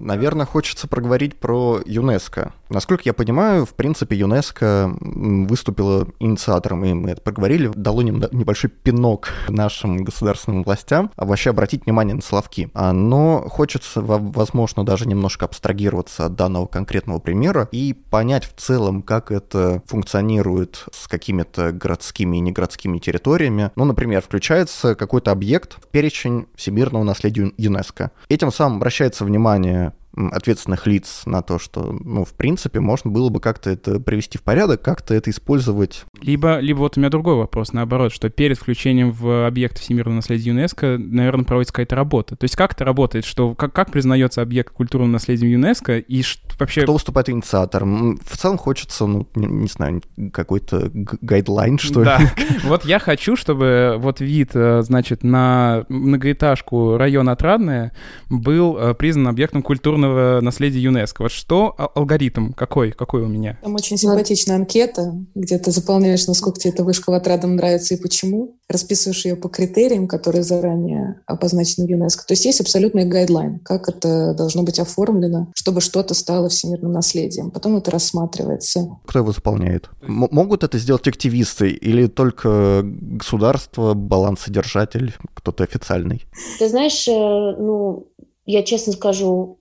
[0.00, 2.52] Наверное, хочется проговорить про ЮНЕСКО.
[2.68, 9.28] Насколько я понимаю, в принципе, ЮНЕСКО выступила инициатором, и мы это проговорили, дало небольшой пинок
[9.48, 12.70] нашим государственным властям, а вообще обратить внимание на Соловки.
[12.74, 19.02] А, но хочется, возможно, даже немножко абстрагироваться от данного конкретного примера и понять в целом,
[19.02, 23.70] как это функционирует с какими-то городскими и негородскими территориями.
[23.76, 28.10] Ну, например, включается какой-то объект в перечень всемирного наследия ЮНЕСКО.
[28.28, 33.40] Этим самым обращается внимание ответственных лиц на то, что, ну, в принципе, можно было бы
[33.40, 36.04] как-то это привести в порядок, как-то это использовать.
[36.20, 40.50] Либо, либо вот у меня другой вопрос, наоборот, что перед включением в объект всемирного наследия
[40.50, 42.36] ЮНЕСКо, наверное, проводится какая-то работа.
[42.36, 46.42] То есть как это работает, что как, как признается объект культурного наследия ЮНЕСКо и что,
[46.58, 46.82] вообще...
[46.82, 48.18] Кто выступает инициатором?
[48.24, 52.06] В целом хочется, ну, не, не знаю, какой-то гайдлайн, что ли?
[52.06, 52.20] Да,
[52.64, 57.92] вот я хочу, чтобы вот вид, э, значит, на многоэтажку района Отрадная
[58.30, 61.22] был э, признан объектом культурного культурного наследия ЮНЕСКО.
[61.22, 62.52] Вот что алгоритм?
[62.52, 62.92] Какой?
[62.92, 63.58] Какой у меня?
[63.62, 68.00] Там очень симпатичная анкета, где ты заполняешь, насколько тебе эта вышка в отрадом нравится и
[68.00, 68.56] почему.
[68.68, 72.26] Расписываешь ее по критериям, которые заранее обозначены в ЮНЕСКО.
[72.26, 77.50] То есть есть абсолютный гайдлайн, как это должно быть оформлено, чтобы что-то стало всемирным наследием.
[77.50, 78.88] Потом это рассматривается.
[79.06, 79.90] Кто его заполняет?
[80.02, 86.24] М- могут это сделать активисты или только государство, балансодержатель, кто-то официальный?
[86.58, 88.08] Ты знаешь, э, ну,
[88.46, 89.58] я честно скажу,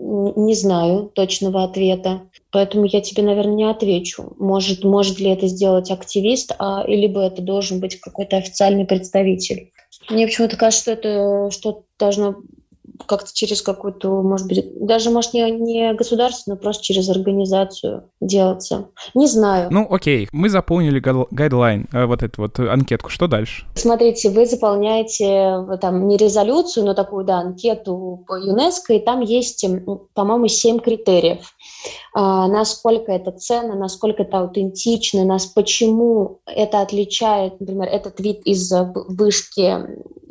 [0.00, 4.32] не знаю точного ответа, поэтому я тебе, наверное, не отвечу.
[4.38, 9.72] Может, может ли это сделать активист, а, либо это должен быть какой-то официальный представитель.
[10.08, 12.36] Мне почему-то кажется, что это что должно
[13.06, 18.88] как-то через какую-то, может быть, даже, может, не, не государство, но просто через организацию делаться.
[19.14, 19.68] Не знаю.
[19.70, 23.10] Ну, окей, мы заполнили гайдлайн, э, вот эту вот анкетку.
[23.10, 23.64] Что дальше?
[23.74, 29.20] Смотрите, вы заполняете э, там не резолюцию, но такую, да, анкету по ЮНЕСКО, и там
[29.20, 29.64] есть,
[30.14, 31.54] по-моему, семь критериев.
[32.14, 38.72] А, насколько это ценно, насколько это аутентично, нас почему это отличает, например, этот вид из
[39.08, 39.62] вышки,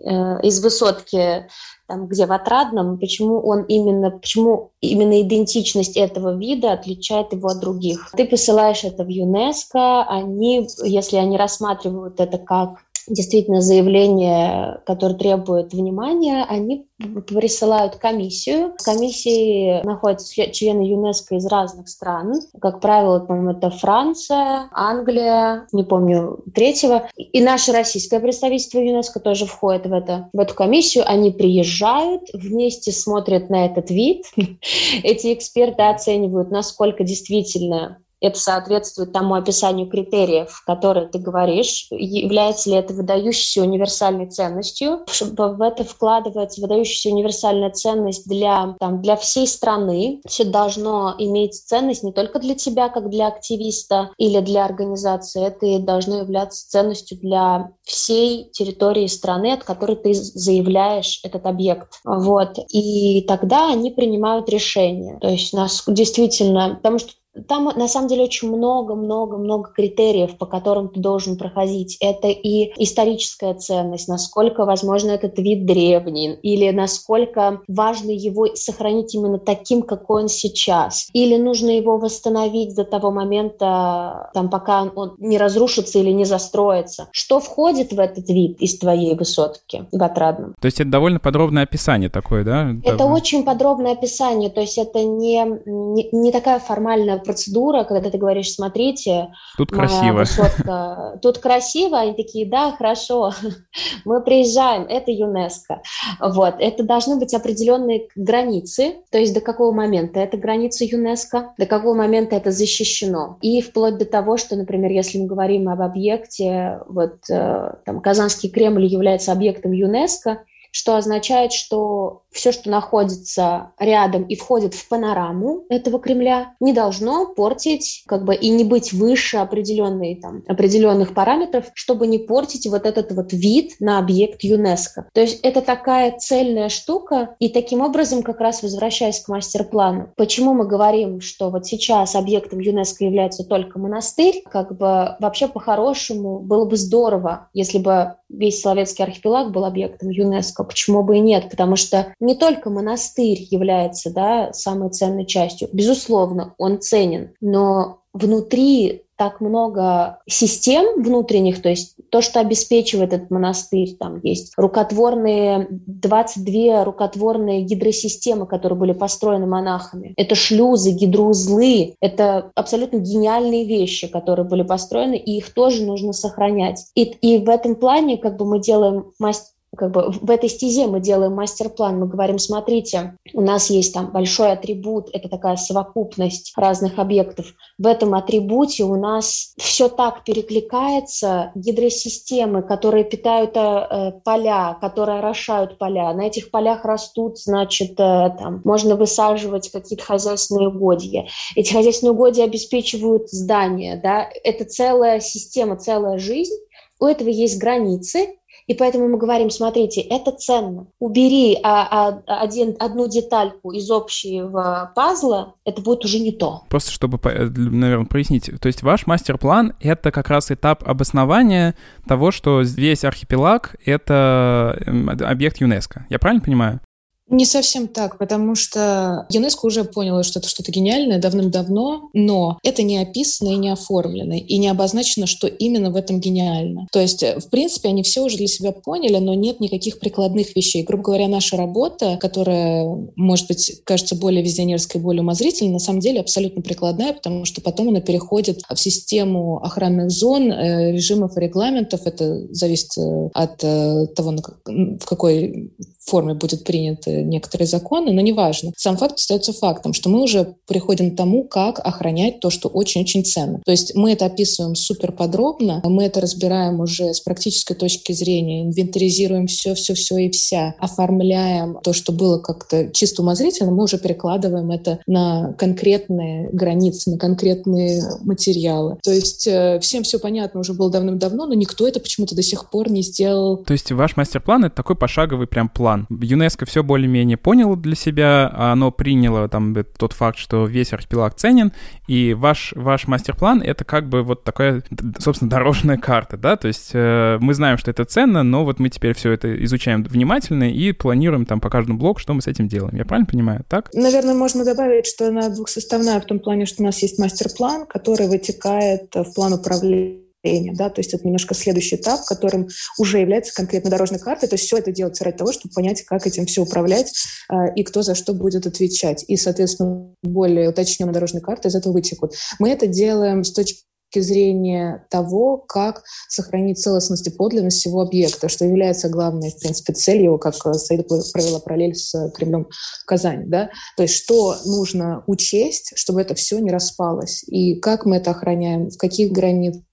[0.04, 1.48] э, из высотки
[1.88, 7.60] там, где в Отрадном, почему он именно, почему именно идентичность этого вида отличает его от
[7.62, 8.12] других.
[8.16, 15.74] Ты посылаешь это в ЮНЕСКО, они, если они рассматривают это как действительно заявление, которое требует
[15.74, 16.88] внимания, они
[17.28, 18.74] присылают комиссию.
[18.80, 22.34] В комиссии находятся члены ЮНЕСКО из разных стран.
[22.60, 27.08] Как правило, по-моему, это Франция, Англия, не помню, третьего.
[27.16, 31.04] И наше российское представительство ЮНЕСКО тоже входит в, это, в эту комиссию.
[31.08, 34.26] Они приезжают, вместе смотрят на этот вид.
[35.04, 42.78] Эти эксперты оценивают, насколько действительно это соответствует тому описанию критериев, которые ты говоришь, является ли
[42.78, 45.06] это выдающейся универсальной ценностью.
[45.20, 50.22] В это вкладывается выдающаяся универсальная ценность для, там, для всей страны.
[50.28, 55.80] Все должно иметь ценность не только для тебя, как для активиста или для организации, это
[55.80, 62.00] должно являться ценностью для всей территории страны, от которой ты заявляешь этот объект.
[62.04, 62.58] Вот.
[62.70, 65.18] И тогда они принимают решение.
[65.20, 67.12] То есть нас действительно, потому что
[67.48, 71.98] там на самом деле очень много-много-много критериев, по которым ты должен проходить.
[72.00, 79.40] Это и историческая ценность, насколько, возможно, этот вид древний, или насколько важно его сохранить именно
[79.40, 85.38] таким, какой он сейчас, или нужно его восстановить до того момента, там, пока он не
[85.38, 87.10] разрушится или не застроится.
[87.12, 90.56] Что входит в этот вид из твоей высотки в Отрадном?
[90.60, 92.72] То есть это довольно подробное описание такое, да?
[92.84, 98.18] Это очень подробное описание, то есть это не, не, не такая формальная процедура, когда ты
[98.18, 100.20] говоришь, смотрите, тут красиво.
[100.20, 103.34] Высотка, тут красиво, они такие, да, хорошо,
[104.06, 105.82] мы приезжаем, это ЮНЕСКО.
[106.22, 111.66] Вот, это должны быть определенные границы, то есть до какого момента это граница ЮНЕСКО, до
[111.66, 113.38] какого момента это защищено.
[113.42, 118.50] И вплоть до того, что, например, если мы говорим об объекте, вот э, там Казанский
[118.50, 125.64] Кремль является объектом ЮНЕСКО, что означает, что все, что находится рядом и входит в панораму
[125.70, 131.66] этого Кремля, не должно портить как бы и не быть выше определенной, там, определенных параметров,
[131.74, 135.10] чтобы не портить вот этот вот вид на объект ЮНЕСКО.
[135.14, 140.54] То есть это такая цельная штука, и таким образом, как раз возвращаясь к мастер-плану, почему
[140.54, 146.66] мы говорим, что вот сейчас объектом ЮНЕСКО является только монастырь, как бы вообще по-хорошему было
[146.66, 150.64] бы здорово, если бы весь Соловецкий архипелаг был объектом ЮНЕСКО.
[150.64, 151.50] Почему бы и нет?
[151.50, 155.70] Потому что не только монастырь является да, самой ценной частью.
[155.72, 163.32] Безусловно, он ценен, но внутри так много систем внутренних, то есть то, что обеспечивает этот
[163.32, 170.14] монастырь, там есть рукотворные, 22 рукотворные гидросистемы, которые были построены монахами.
[170.18, 176.86] Это шлюзы, гидроузлы, это абсолютно гениальные вещи, которые были построены, и их тоже нужно сохранять.
[176.94, 180.88] И, и в этом плане как бы мы делаем мастер как бы в этой стезе
[180.88, 186.54] мы делаем мастер-план, мы говорим, смотрите, у нас есть там большой атрибут, это такая совокупность
[186.56, 187.54] разных объектов.
[187.78, 195.78] В этом атрибуте у нас все так перекликается, гидросистемы, которые питают э, поля, которые орошают
[195.78, 196.12] поля.
[196.14, 201.28] На этих полях растут, значит, э, там, можно высаживать какие-то хозяйственные угодья.
[201.56, 206.56] Эти хозяйственные угодья обеспечивают здания, да, это целая система, целая жизнь,
[207.00, 208.38] у этого есть границы,
[208.68, 210.88] и поэтому мы говорим, смотрите, это ценно.
[211.00, 216.64] Убери а, а, один, одну детальку из общего пазла, это будет уже не то.
[216.70, 218.52] Просто чтобы, наверное, прояснить.
[218.60, 221.76] То есть ваш мастер-план— это как раз этап обоснования
[222.08, 226.06] того, что весь архипелаг— это эм, объект ЮНЕСКО.
[226.10, 226.82] Я правильно понимаю?
[227.30, 232.84] Не совсем так, потому что ЮНЕСКО уже поняла, что это что-то гениальное давным-давно, но это
[232.84, 236.88] не описано и не оформлено, и не обозначено, что именно в этом гениально.
[236.92, 240.56] То есть, э, в принципе, они все уже для себя поняли, но нет никаких прикладных
[240.56, 240.84] вещей.
[240.84, 242.86] Грубо говоря, наша работа, которая,
[243.18, 247.90] может быть, кажется более визионерской, более умозрительной, на самом деле абсолютно прикладная, потому что потом
[247.90, 252.06] она переходит в систему охранных зон, э, режимов и регламентов.
[252.06, 254.34] Это зависит э, от того,
[254.66, 255.74] в какой
[256.08, 258.72] форме будет приняты некоторые законы, но неважно.
[258.78, 263.26] Сам факт остается фактом, что мы уже приходим к тому, как охранять то, что очень-очень
[263.26, 263.62] ценно.
[263.66, 268.64] То есть мы это описываем супер подробно, мы это разбираем уже с практической точки зрения,
[268.64, 275.00] инвентаризируем все-все-все и вся, оформляем то, что было как-то чисто умозрительно, мы уже перекладываем это
[275.08, 278.98] на конкретные границы, на конкретные материалы.
[279.04, 282.70] То есть э, всем все понятно уже было давным-давно, но никто это почему-то до сих
[282.70, 283.58] пор не сделал.
[283.58, 286.08] То есть ваш мастер-план— это такой пошаговый прям план.
[286.10, 291.72] ЮНЕСКО все более-менее поняло для себя, оно приняло там тот факт, что весь архипелаг ценен,
[292.08, 294.84] и ваш, ваш мастер-план— это как бы вот такая,
[295.20, 298.90] собственно, дорожная карта, да, то есть э, мы знаем, что это ценно, но вот мы
[298.90, 302.68] теперь все это изучаем внимательно и планируем там по каждому блоку, что мы с этим
[302.68, 302.96] делаем.
[302.96, 303.90] Я правильно понимаю, так?
[303.94, 308.28] Наверное, можно добавить, что она двухсоставная в том плане, что у нас есть мастер-план, который
[308.28, 312.68] вытекает в план управления зрения, да, то есть это немножко следующий этап, которым
[312.98, 316.26] уже является конкретно дорожной картой, то есть все это делается ради того, чтобы понять, как
[316.26, 317.14] этим все управлять
[317.52, 319.26] э, и кто за что будет отвечать.
[319.28, 322.34] И, соответственно, более уточненная дорожная карта из этого вытекут.
[322.60, 328.50] Мы это делаем с точки точки зрения того, как сохранить целостность и подлинность всего объекта,
[328.50, 332.68] что является главной, в принципе, целью его, как Саида провела параллель с Кремлем
[333.06, 333.46] Казани.
[333.48, 333.70] Да?
[333.96, 338.90] То есть что нужно учесть, чтобы это все не распалось, и как мы это охраняем,
[338.90, 339.32] в каких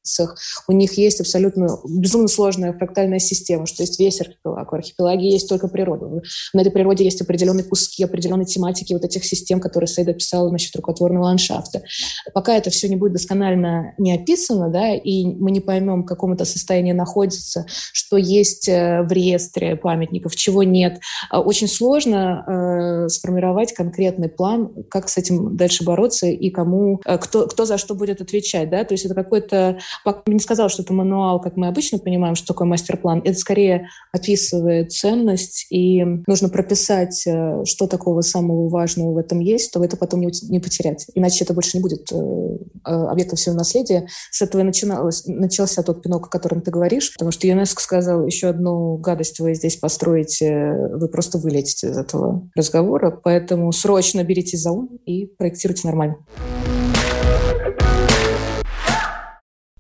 [0.05, 0.37] границах
[0.69, 4.71] у них есть абсолютно безумно сложная фрактальная система, что есть весь архипелаг.
[4.71, 6.23] В архипелаге есть только природа.
[6.53, 10.75] На этой природе есть определенные куски, определенные тематики вот этих систем, которые Саида писала насчет
[10.77, 11.83] рукотворного ландшафта.
[12.33, 16.33] Пока это все не будет досконально не описано, да, и мы не поймем, в каком
[16.33, 21.01] это состоянии находится, что есть э, в реестре памятников, чего нет,
[21.31, 27.19] а очень сложно э, сформировать конкретный план, как с этим дальше бороться и кому, э,
[27.19, 29.79] кто, кто за что будет отвечать, да, то есть это какой-то,
[30.27, 34.93] не сказал, что это мануал, как мы обычно понимаем, что такое мастер-план, это скорее описывает
[34.93, 40.21] ценность, и нужно прописать, э, что такого самого важного в этом есть, чтобы это потом
[40.21, 42.13] не, потерять, иначе это больше не будет
[42.83, 47.31] объектом всего наследия, с этого и начиналось, начался тот пинок, о котором ты говоришь, потому
[47.31, 53.11] что ЮНЕСКО сказал, еще одну гадость вы здесь построите, вы просто вылетите из этого разговора,
[53.11, 56.17] поэтому срочно берите за ум и проектируйте нормально.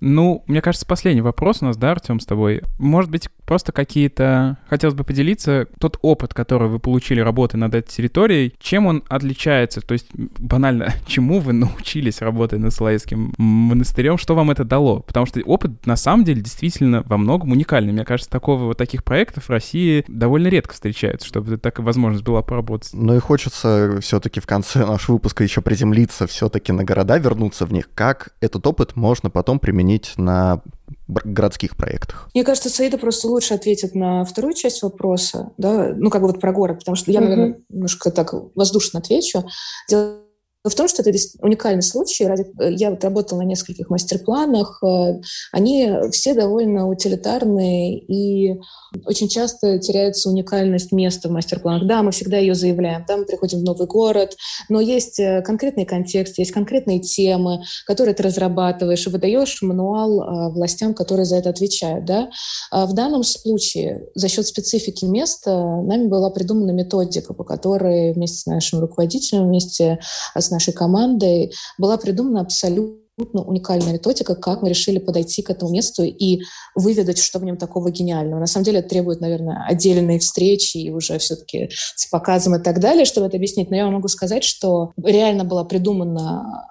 [0.07, 2.61] Ну, мне кажется, последний вопрос у нас, да, Артем, с тобой.
[2.79, 4.59] Может быть, просто какие-то...
[4.69, 9.81] Хотелось бы поделиться тот опыт, который вы получили работой над этой территорией, чем он отличается?
[9.81, 14.19] То есть, банально, чему вы научились работать над Соловецким монастырем?
[14.19, 15.01] Что вам это дало?
[15.01, 17.93] Потому что опыт, на самом деле, действительно во многом уникальный.
[17.93, 22.43] Мне кажется, такого вот таких проектов в России довольно редко встречается, чтобы такая возможность была
[22.43, 22.91] поработать.
[22.93, 27.73] Ну и хочется все-таки в конце нашего выпуска еще приземлиться все-таки на города, вернуться в
[27.73, 27.91] них.
[27.95, 30.61] Как этот опыт можно потом применить на
[31.07, 32.31] городских проектах?
[32.35, 36.41] Мне кажется, Саида просто лучше ответит на вторую часть вопроса, да, ну, как бы вот
[36.41, 39.45] про город, потому что я, наверное, немножко так воздушно отвечу.
[39.89, 40.24] Дело
[40.65, 42.25] в том, что это уникальный случай.
[42.25, 44.83] Э, я вот работала на нескольких мастер-планах.
[44.83, 45.21] Э,
[45.53, 48.59] они все довольно утилитарные, и
[49.05, 51.87] очень часто теряется уникальность места в мастер-планах.
[51.87, 54.37] Да, мы всегда ее заявляем, да, мы приходим в новый город,
[54.71, 60.95] но есть э, конкретный контекст, есть конкретные темы, которые ты разрабатываешь и выдаешь мануал властям,
[60.95, 62.07] которые за это отвечают.
[62.07, 62.31] Да?
[62.71, 65.51] А в данном случае за счет специфики места
[65.83, 69.99] нами была придумана методика, по которой вместе с нашим руководителем, вместе
[70.35, 76.03] с нашей командой была придумана абсолютно уникальная методика, как мы решили подойти к этому месту
[76.03, 76.41] и
[76.75, 78.41] выведать, что в нем такого гениального.
[78.41, 82.81] На самом деле это требует, наверное, отдельной встречи и уже все-таки с показом и так
[82.81, 83.71] далее, чтобы это объяснить.
[83.71, 86.67] Но я могу сказать, что реально была придумана,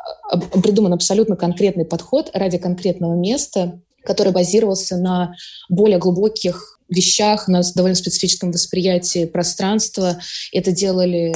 [0.61, 5.33] придуман абсолютно конкретный подход ради конкретного места, который базировался на
[5.69, 10.19] более глубоких вещах, на довольно специфическом восприятии пространства.
[10.51, 11.33] Это делали...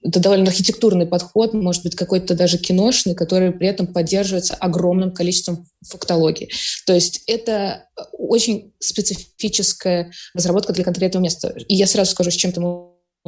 [0.00, 5.66] Это довольно архитектурный подход, может быть, какой-то даже киношный, который при этом поддерживается огромным количеством
[5.84, 6.50] фактологии.
[6.86, 11.52] То есть это очень специфическая разработка для конкретного места.
[11.66, 12.60] И я сразу скажу, с чем это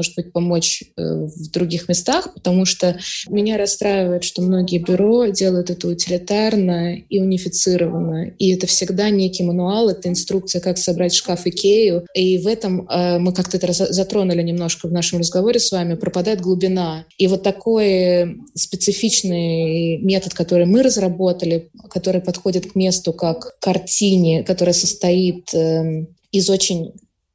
[0.00, 2.98] может быть, помочь э, в других местах, потому что
[3.28, 8.30] меня расстраивает, что многие бюро делают это утилитарно и унифицированно.
[8.38, 12.06] И это всегда некий мануал, это инструкция, как собрать шкаф Икею.
[12.14, 16.40] И в этом э, мы как-то это затронули немножко в нашем разговоре с вами, пропадает
[16.40, 17.04] глубина.
[17.18, 24.72] И вот такой специфичный метод, который мы разработали, который подходит к месту как картине, которая
[24.72, 26.94] состоит э, из очень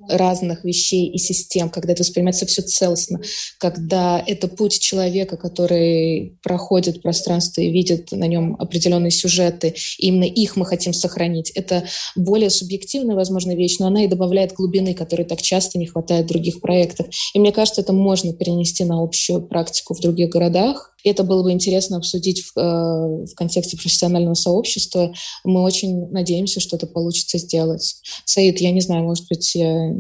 [0.10, 3.22] разных вещей и систем, когда это воспринимается все целостно,
[3.60, 10.26] когда это путь человека, который проходит пространство и видит на нем определенные сюжеты, и именно
[10.26, 11.52] их мы хотим сохранить.
[11.52, 11.86] Это
[12.16, 16.30] более субъективная, возможно, вещь, но она и добавляет глубины, которой так часто не хватает в
[16.30, 17.08] других проектах.
[17.34, 21.52] И мне кажется, это можно перенести на общую практику в других городах, это было бы
[21.52, 25.14] интересно обсудить в, э, в контексте профессионального сообщества.
[25.44, 28.02] Мы очень надеемся, что это получится сделать.
[28.26, 29.96] Саид, я не знаю, может быть, я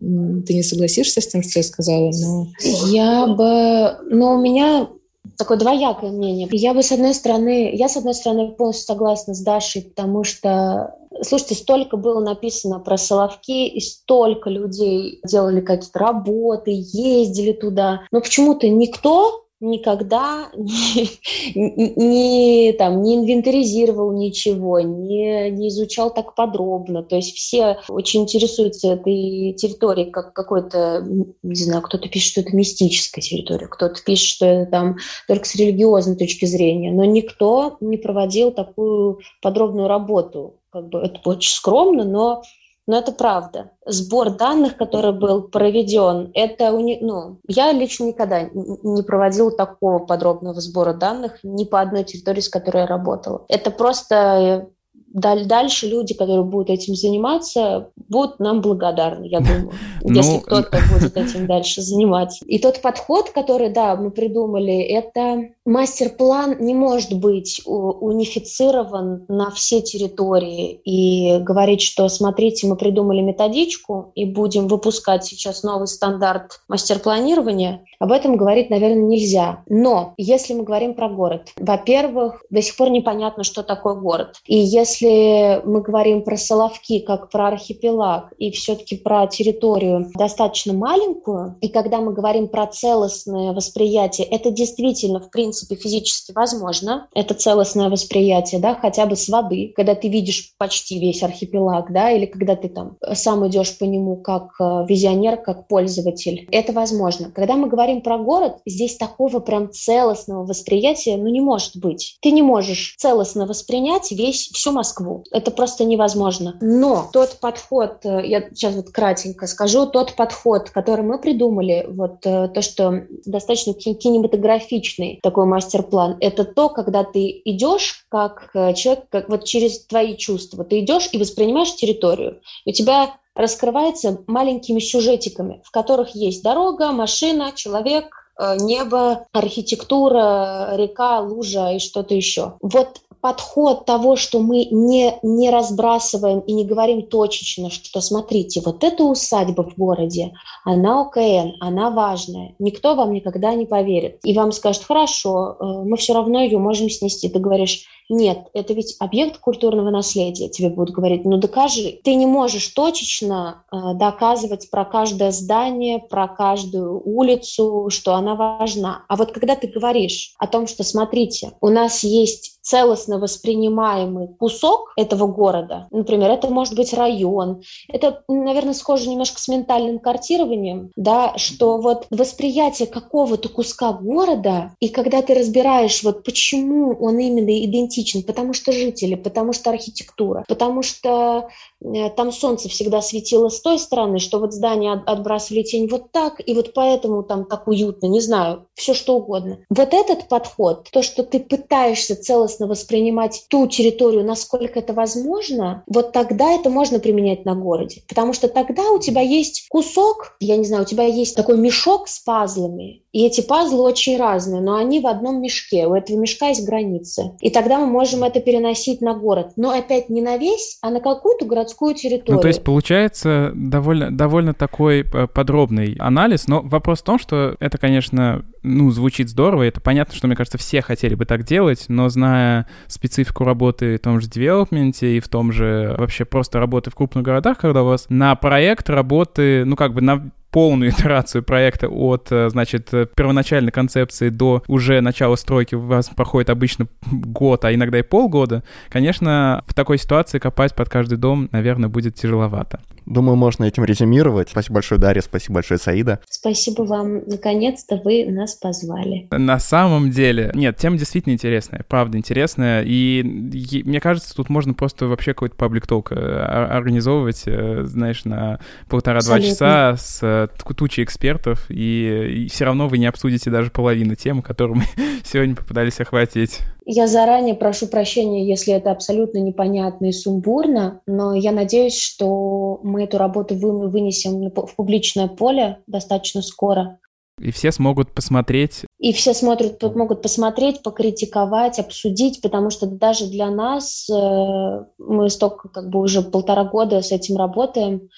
[0.00, 2.46] ты не согласишься с тем, что я сказала, но...
[2.88, 3.98] Я бы...
[4.10, 4.88] Но у меня
[5.36, 6.48] такое двоякое мнение.
[6.52, 10.96] Я бы, с одной стороны, я, с одной стороны, полностью согласна с Дашей, потому что
[11.22, 18.02] Слушайте, столько было написано про Соловки, и столько людей делали какие-то работы, ездили туда.
[18.10, 27.02] Но почему-то никто никогда не, не, там, не инвентаризировал ничего, не, не изучал так подробно.
[27.02, 31.04] То есть все очень интересуются этой территорией как какой-то,
[31.42, 34.96] не знаю, кто-то пишет, что это мистическая территория, кто-то пишет, что это там
[35.28, 40.56] только с религиозной точки зрения, но никто не проводил такую подробную работу.
[40.70, 42.42] Как бы это очень скромно, но
[42.90, 43.70] но это правда.
[43.86, 46.98] Сбор данных, который был проведен, это уни...
[47.00, 52.48] ну, я лично никогда не проводила такого подробного сбора данных ни по одной территории, с
[52.48, 53.44] которой я работала.
[53.48, 54.70] Это просто
[55.12, 59.70] дальше люди, которые будут этим заниматься, будут нам благодарны, я думаю,
[60.02, 62.44] ну, если кто-то будет этим дальше заниматься.
[62.44, 69.80] И тот подход, который, да, мы придумали, это мастер-план не может быть унифицирован на все
[69.80, 77.84] территории и говорить, что смотрите, мы придумали методичку и будем выпускать сейчас новый стандарт мастер-планирования.
[78.00, 79.62] Об этом говорить, наверное, нельзя.
[79.68, 84.36] Но если мы говорим про город, во-первых, до сих пор непонятно, что такое город.
[84.46, 91.56] И если мы говорим про Соловки как про архипелаг и все-таки про территорию достаточно маленькую,
[91.60, 97.08] и когда мы говорим про целостное восприятие, это действительно, в принципе, принципе, физически возможно.
[97.14, 102.10] Это целостное восприятие, да, хотя бы с воды, когда ты видишь почти весь архипелаг, да,
[102.10, 106.48] или когда ты там сам идешь по нему как э, визионер, как пользователь.
[106.50, 107.30] Это возможно.
[107.30, 112.16] Когда мы говорим про город, здесь такого прям целостного восприятия, ну, не может быть.
[112.20, 115.24] Ты не можешь целостно воспринять весь, всю Москву.
[115.30, 116.56] Это просто невозможно.
[116.60, 122.24] Но тот подход, э, я сейчас вот кратенько скажу, тот подход, который мы придумали, вот
[122.24, 126.16] э, то, что достаточно кинематографичный такой мастер-план.
[126.20, 130.64] Это то, когда ты идешь как э, человек, как вот через твои чувства.
[130.64, 132.40] Ты идешь и воспринимаешь территорию.
[132.66, 141.20] У тебя раскрывается маленькими сюжетиками, в которых есть дорога, машина, человек, э, небо, архитектура, река,
[141.20, 142.54] лужа и что-то еще.
[142.60, 148.82] Вот подход того, что мы не, не разбрасываем и не говорим точечно, что смотрите, вот
[148.84, 150.32] эта усадьба в городе,
[150.64, 154.18] она ОКН, она важная, никто вам никогда не поверит.
[154.24, 157.28] И вам скажет, хорошо, э, мы все равно ее можем снести.
[157.28, 160.48] Ты говоришь, нет, это ведь объект культурного наследия.
[160.48, 162.00] Тебе будут говорить, ну докажи.
[162.02, 169.04] Ты не можешь точечно э, доказывать про каждое здание, про каждую улицу, что она важна.
[169.08, 174.92] А вот когда ты говоришь о том, что, смотрите, у нас есть целостно воспринимаемый кусок
[174.96, 181.36] этого города, например, это может быть район, это, наверное, схоже немножко с ментальным картированием, да,
[181.36, 188.22] что вот восприятие какого-то куска города, и когда ты разбираешь, вот почему он именно идентичен,
[188.22, 191.48] потому что жители, потому что архитектура, потому что
[191.82, 196.40] э, там солнце всегда светило с той стороны, что вот здания отбрасывали тень вот так,
[196.46, 199.58] и вот поэтому там так уютно, не знаю, все что угодно.
[199.70, 205.82] Вот этот подход, то, что ты пытаешься целостно целостно воспринимать ту территорию, насколько это возможно,
[205.86, 208.02] вот тогда это можно применять на городе.
[208.08, 212.08] Потому что тогда у тебя есть кусок, я не знаю, у тебя есть такой мешок
[212.08, 215.86] с пазлами, и эти пазлы очень разные, но они в одном мешке.
[215.86, 217.32] У этого мешка есть границы.
[217.40, 219.52] И тогда мы можем это переносить на город.
[219.56, 222.36] Но опять не на весь, а на какую-то городскую территорию.
[222.36, 226.46] Ну, то есть получается довольно, довольно такой э, подробный анализ.
[226.46, 229.64] Но вопрос в том, что это, конечно, ну, звучит здорово.
[229.64, 234.00] Это понятно, что, мне кажется, все хотели бы так делать, но зная специфику работы в
[234.00, 237.86] том же девелопменте и в том же вообще просто работы в крупных городах, когда у
[237.86, 244.28] вас на проект работы, ну, как бы на полную итерацию проекта от, значит, первоначальной концепции
[244.28, 249.74] до уже начала стройки у вас проходит обычно год, а иногда и полгода, конечно, в
[249.74, 252.80] такой ситуации копать под каждый дом, наверное, будет тяжеловато.
[253.06, 254.50] Думаю, можно этим резюмировать.
[254.50, 256.20] Спасибо большое, Дарья, спасибо большое, Саида.
[256.28, 257.22] Спасибо вам.
[257.26, 259.26] Наконец-то вы нас позвали.
[259.32, 264.74] На самом деле, нет, тема действительно интересная, правда интересная, и, и мне кажется, тут можно
[264.74, 271.04] просто вообще какой-то паблик ток э, организовывать, э, знаешь, на полтора-два часа с э, тучей
[271.04, 274.84] экспертов, и, и все равно вы не обсудите даже половину тем, которую мы
[275.24, 276.60] сегодня попытались охватить.
[276.84, 283.04] Я заранее прошу прощения, если это абсолютно непонятно и сумбурно, но я надеюсь, что мы
[283.04, 286.98] эту работу вынесем в публичное поле достаточно скоро.
[287.40, 288.84] И все смогут посмотреть.
[288.98, 295.70] И все смотрят, могут посмотреть, покритиковать, обсудить, потому что даже для нас, э, мы столько,
[295.70, 298.10] как бы уже полтора года с этим работаем,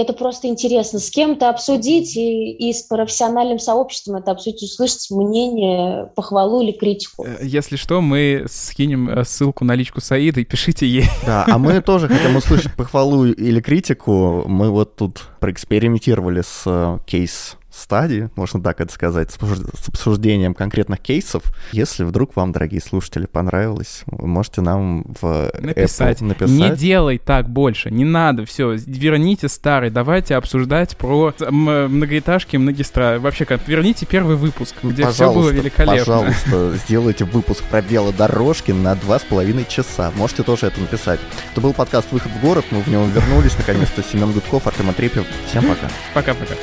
[0.00, 6.10] это просто интересно с кем-то обсудить и, и с профессиональным сообществом это обсудить, услышать мнение,
[6.14, 7.24] похвалу или критику.
[7.24, 11.04] Э, если что, мы скинем э, ссылку на личку Саида и пишите ей.
[11.24, 14.44] Да, а мы тоже хотим услышать похвалу или критику.
[14.46, 21.00] Мы вот тут проэкспериментировали с э, кейс стадии, можно так это сказать, с обсуждением конкретных
[21.00, 21.42] кейсов.
[21.72, 26.20] Если вдруг вам, дорогие слушатели, понравилось, вы можете нам в написать.
[26.20, 26.50] Apple написать.
[26.50, 33.18] Не делай так больше, не надо, все, верните старый, давайте обсуждать про многоэтажки, многистра.
[33.20, 35.98] Вообще, как верните первый выпуск, где пожалуйста, все было великолепно.
[35.98, 40.10] Пожалуйста, сделайте выпуск про дорожки на два с половиной часа.
[40.16, 41.20] Можете тоже это написать.
[41.52, 45.26] Это был подкаст «Выход в город», мы в него вернулись, наконец-то, Семен Гудков, Артем Атрепьев.
[45.48, 45.88] Всем пока.
[46.14, 46.54] Пока-пока.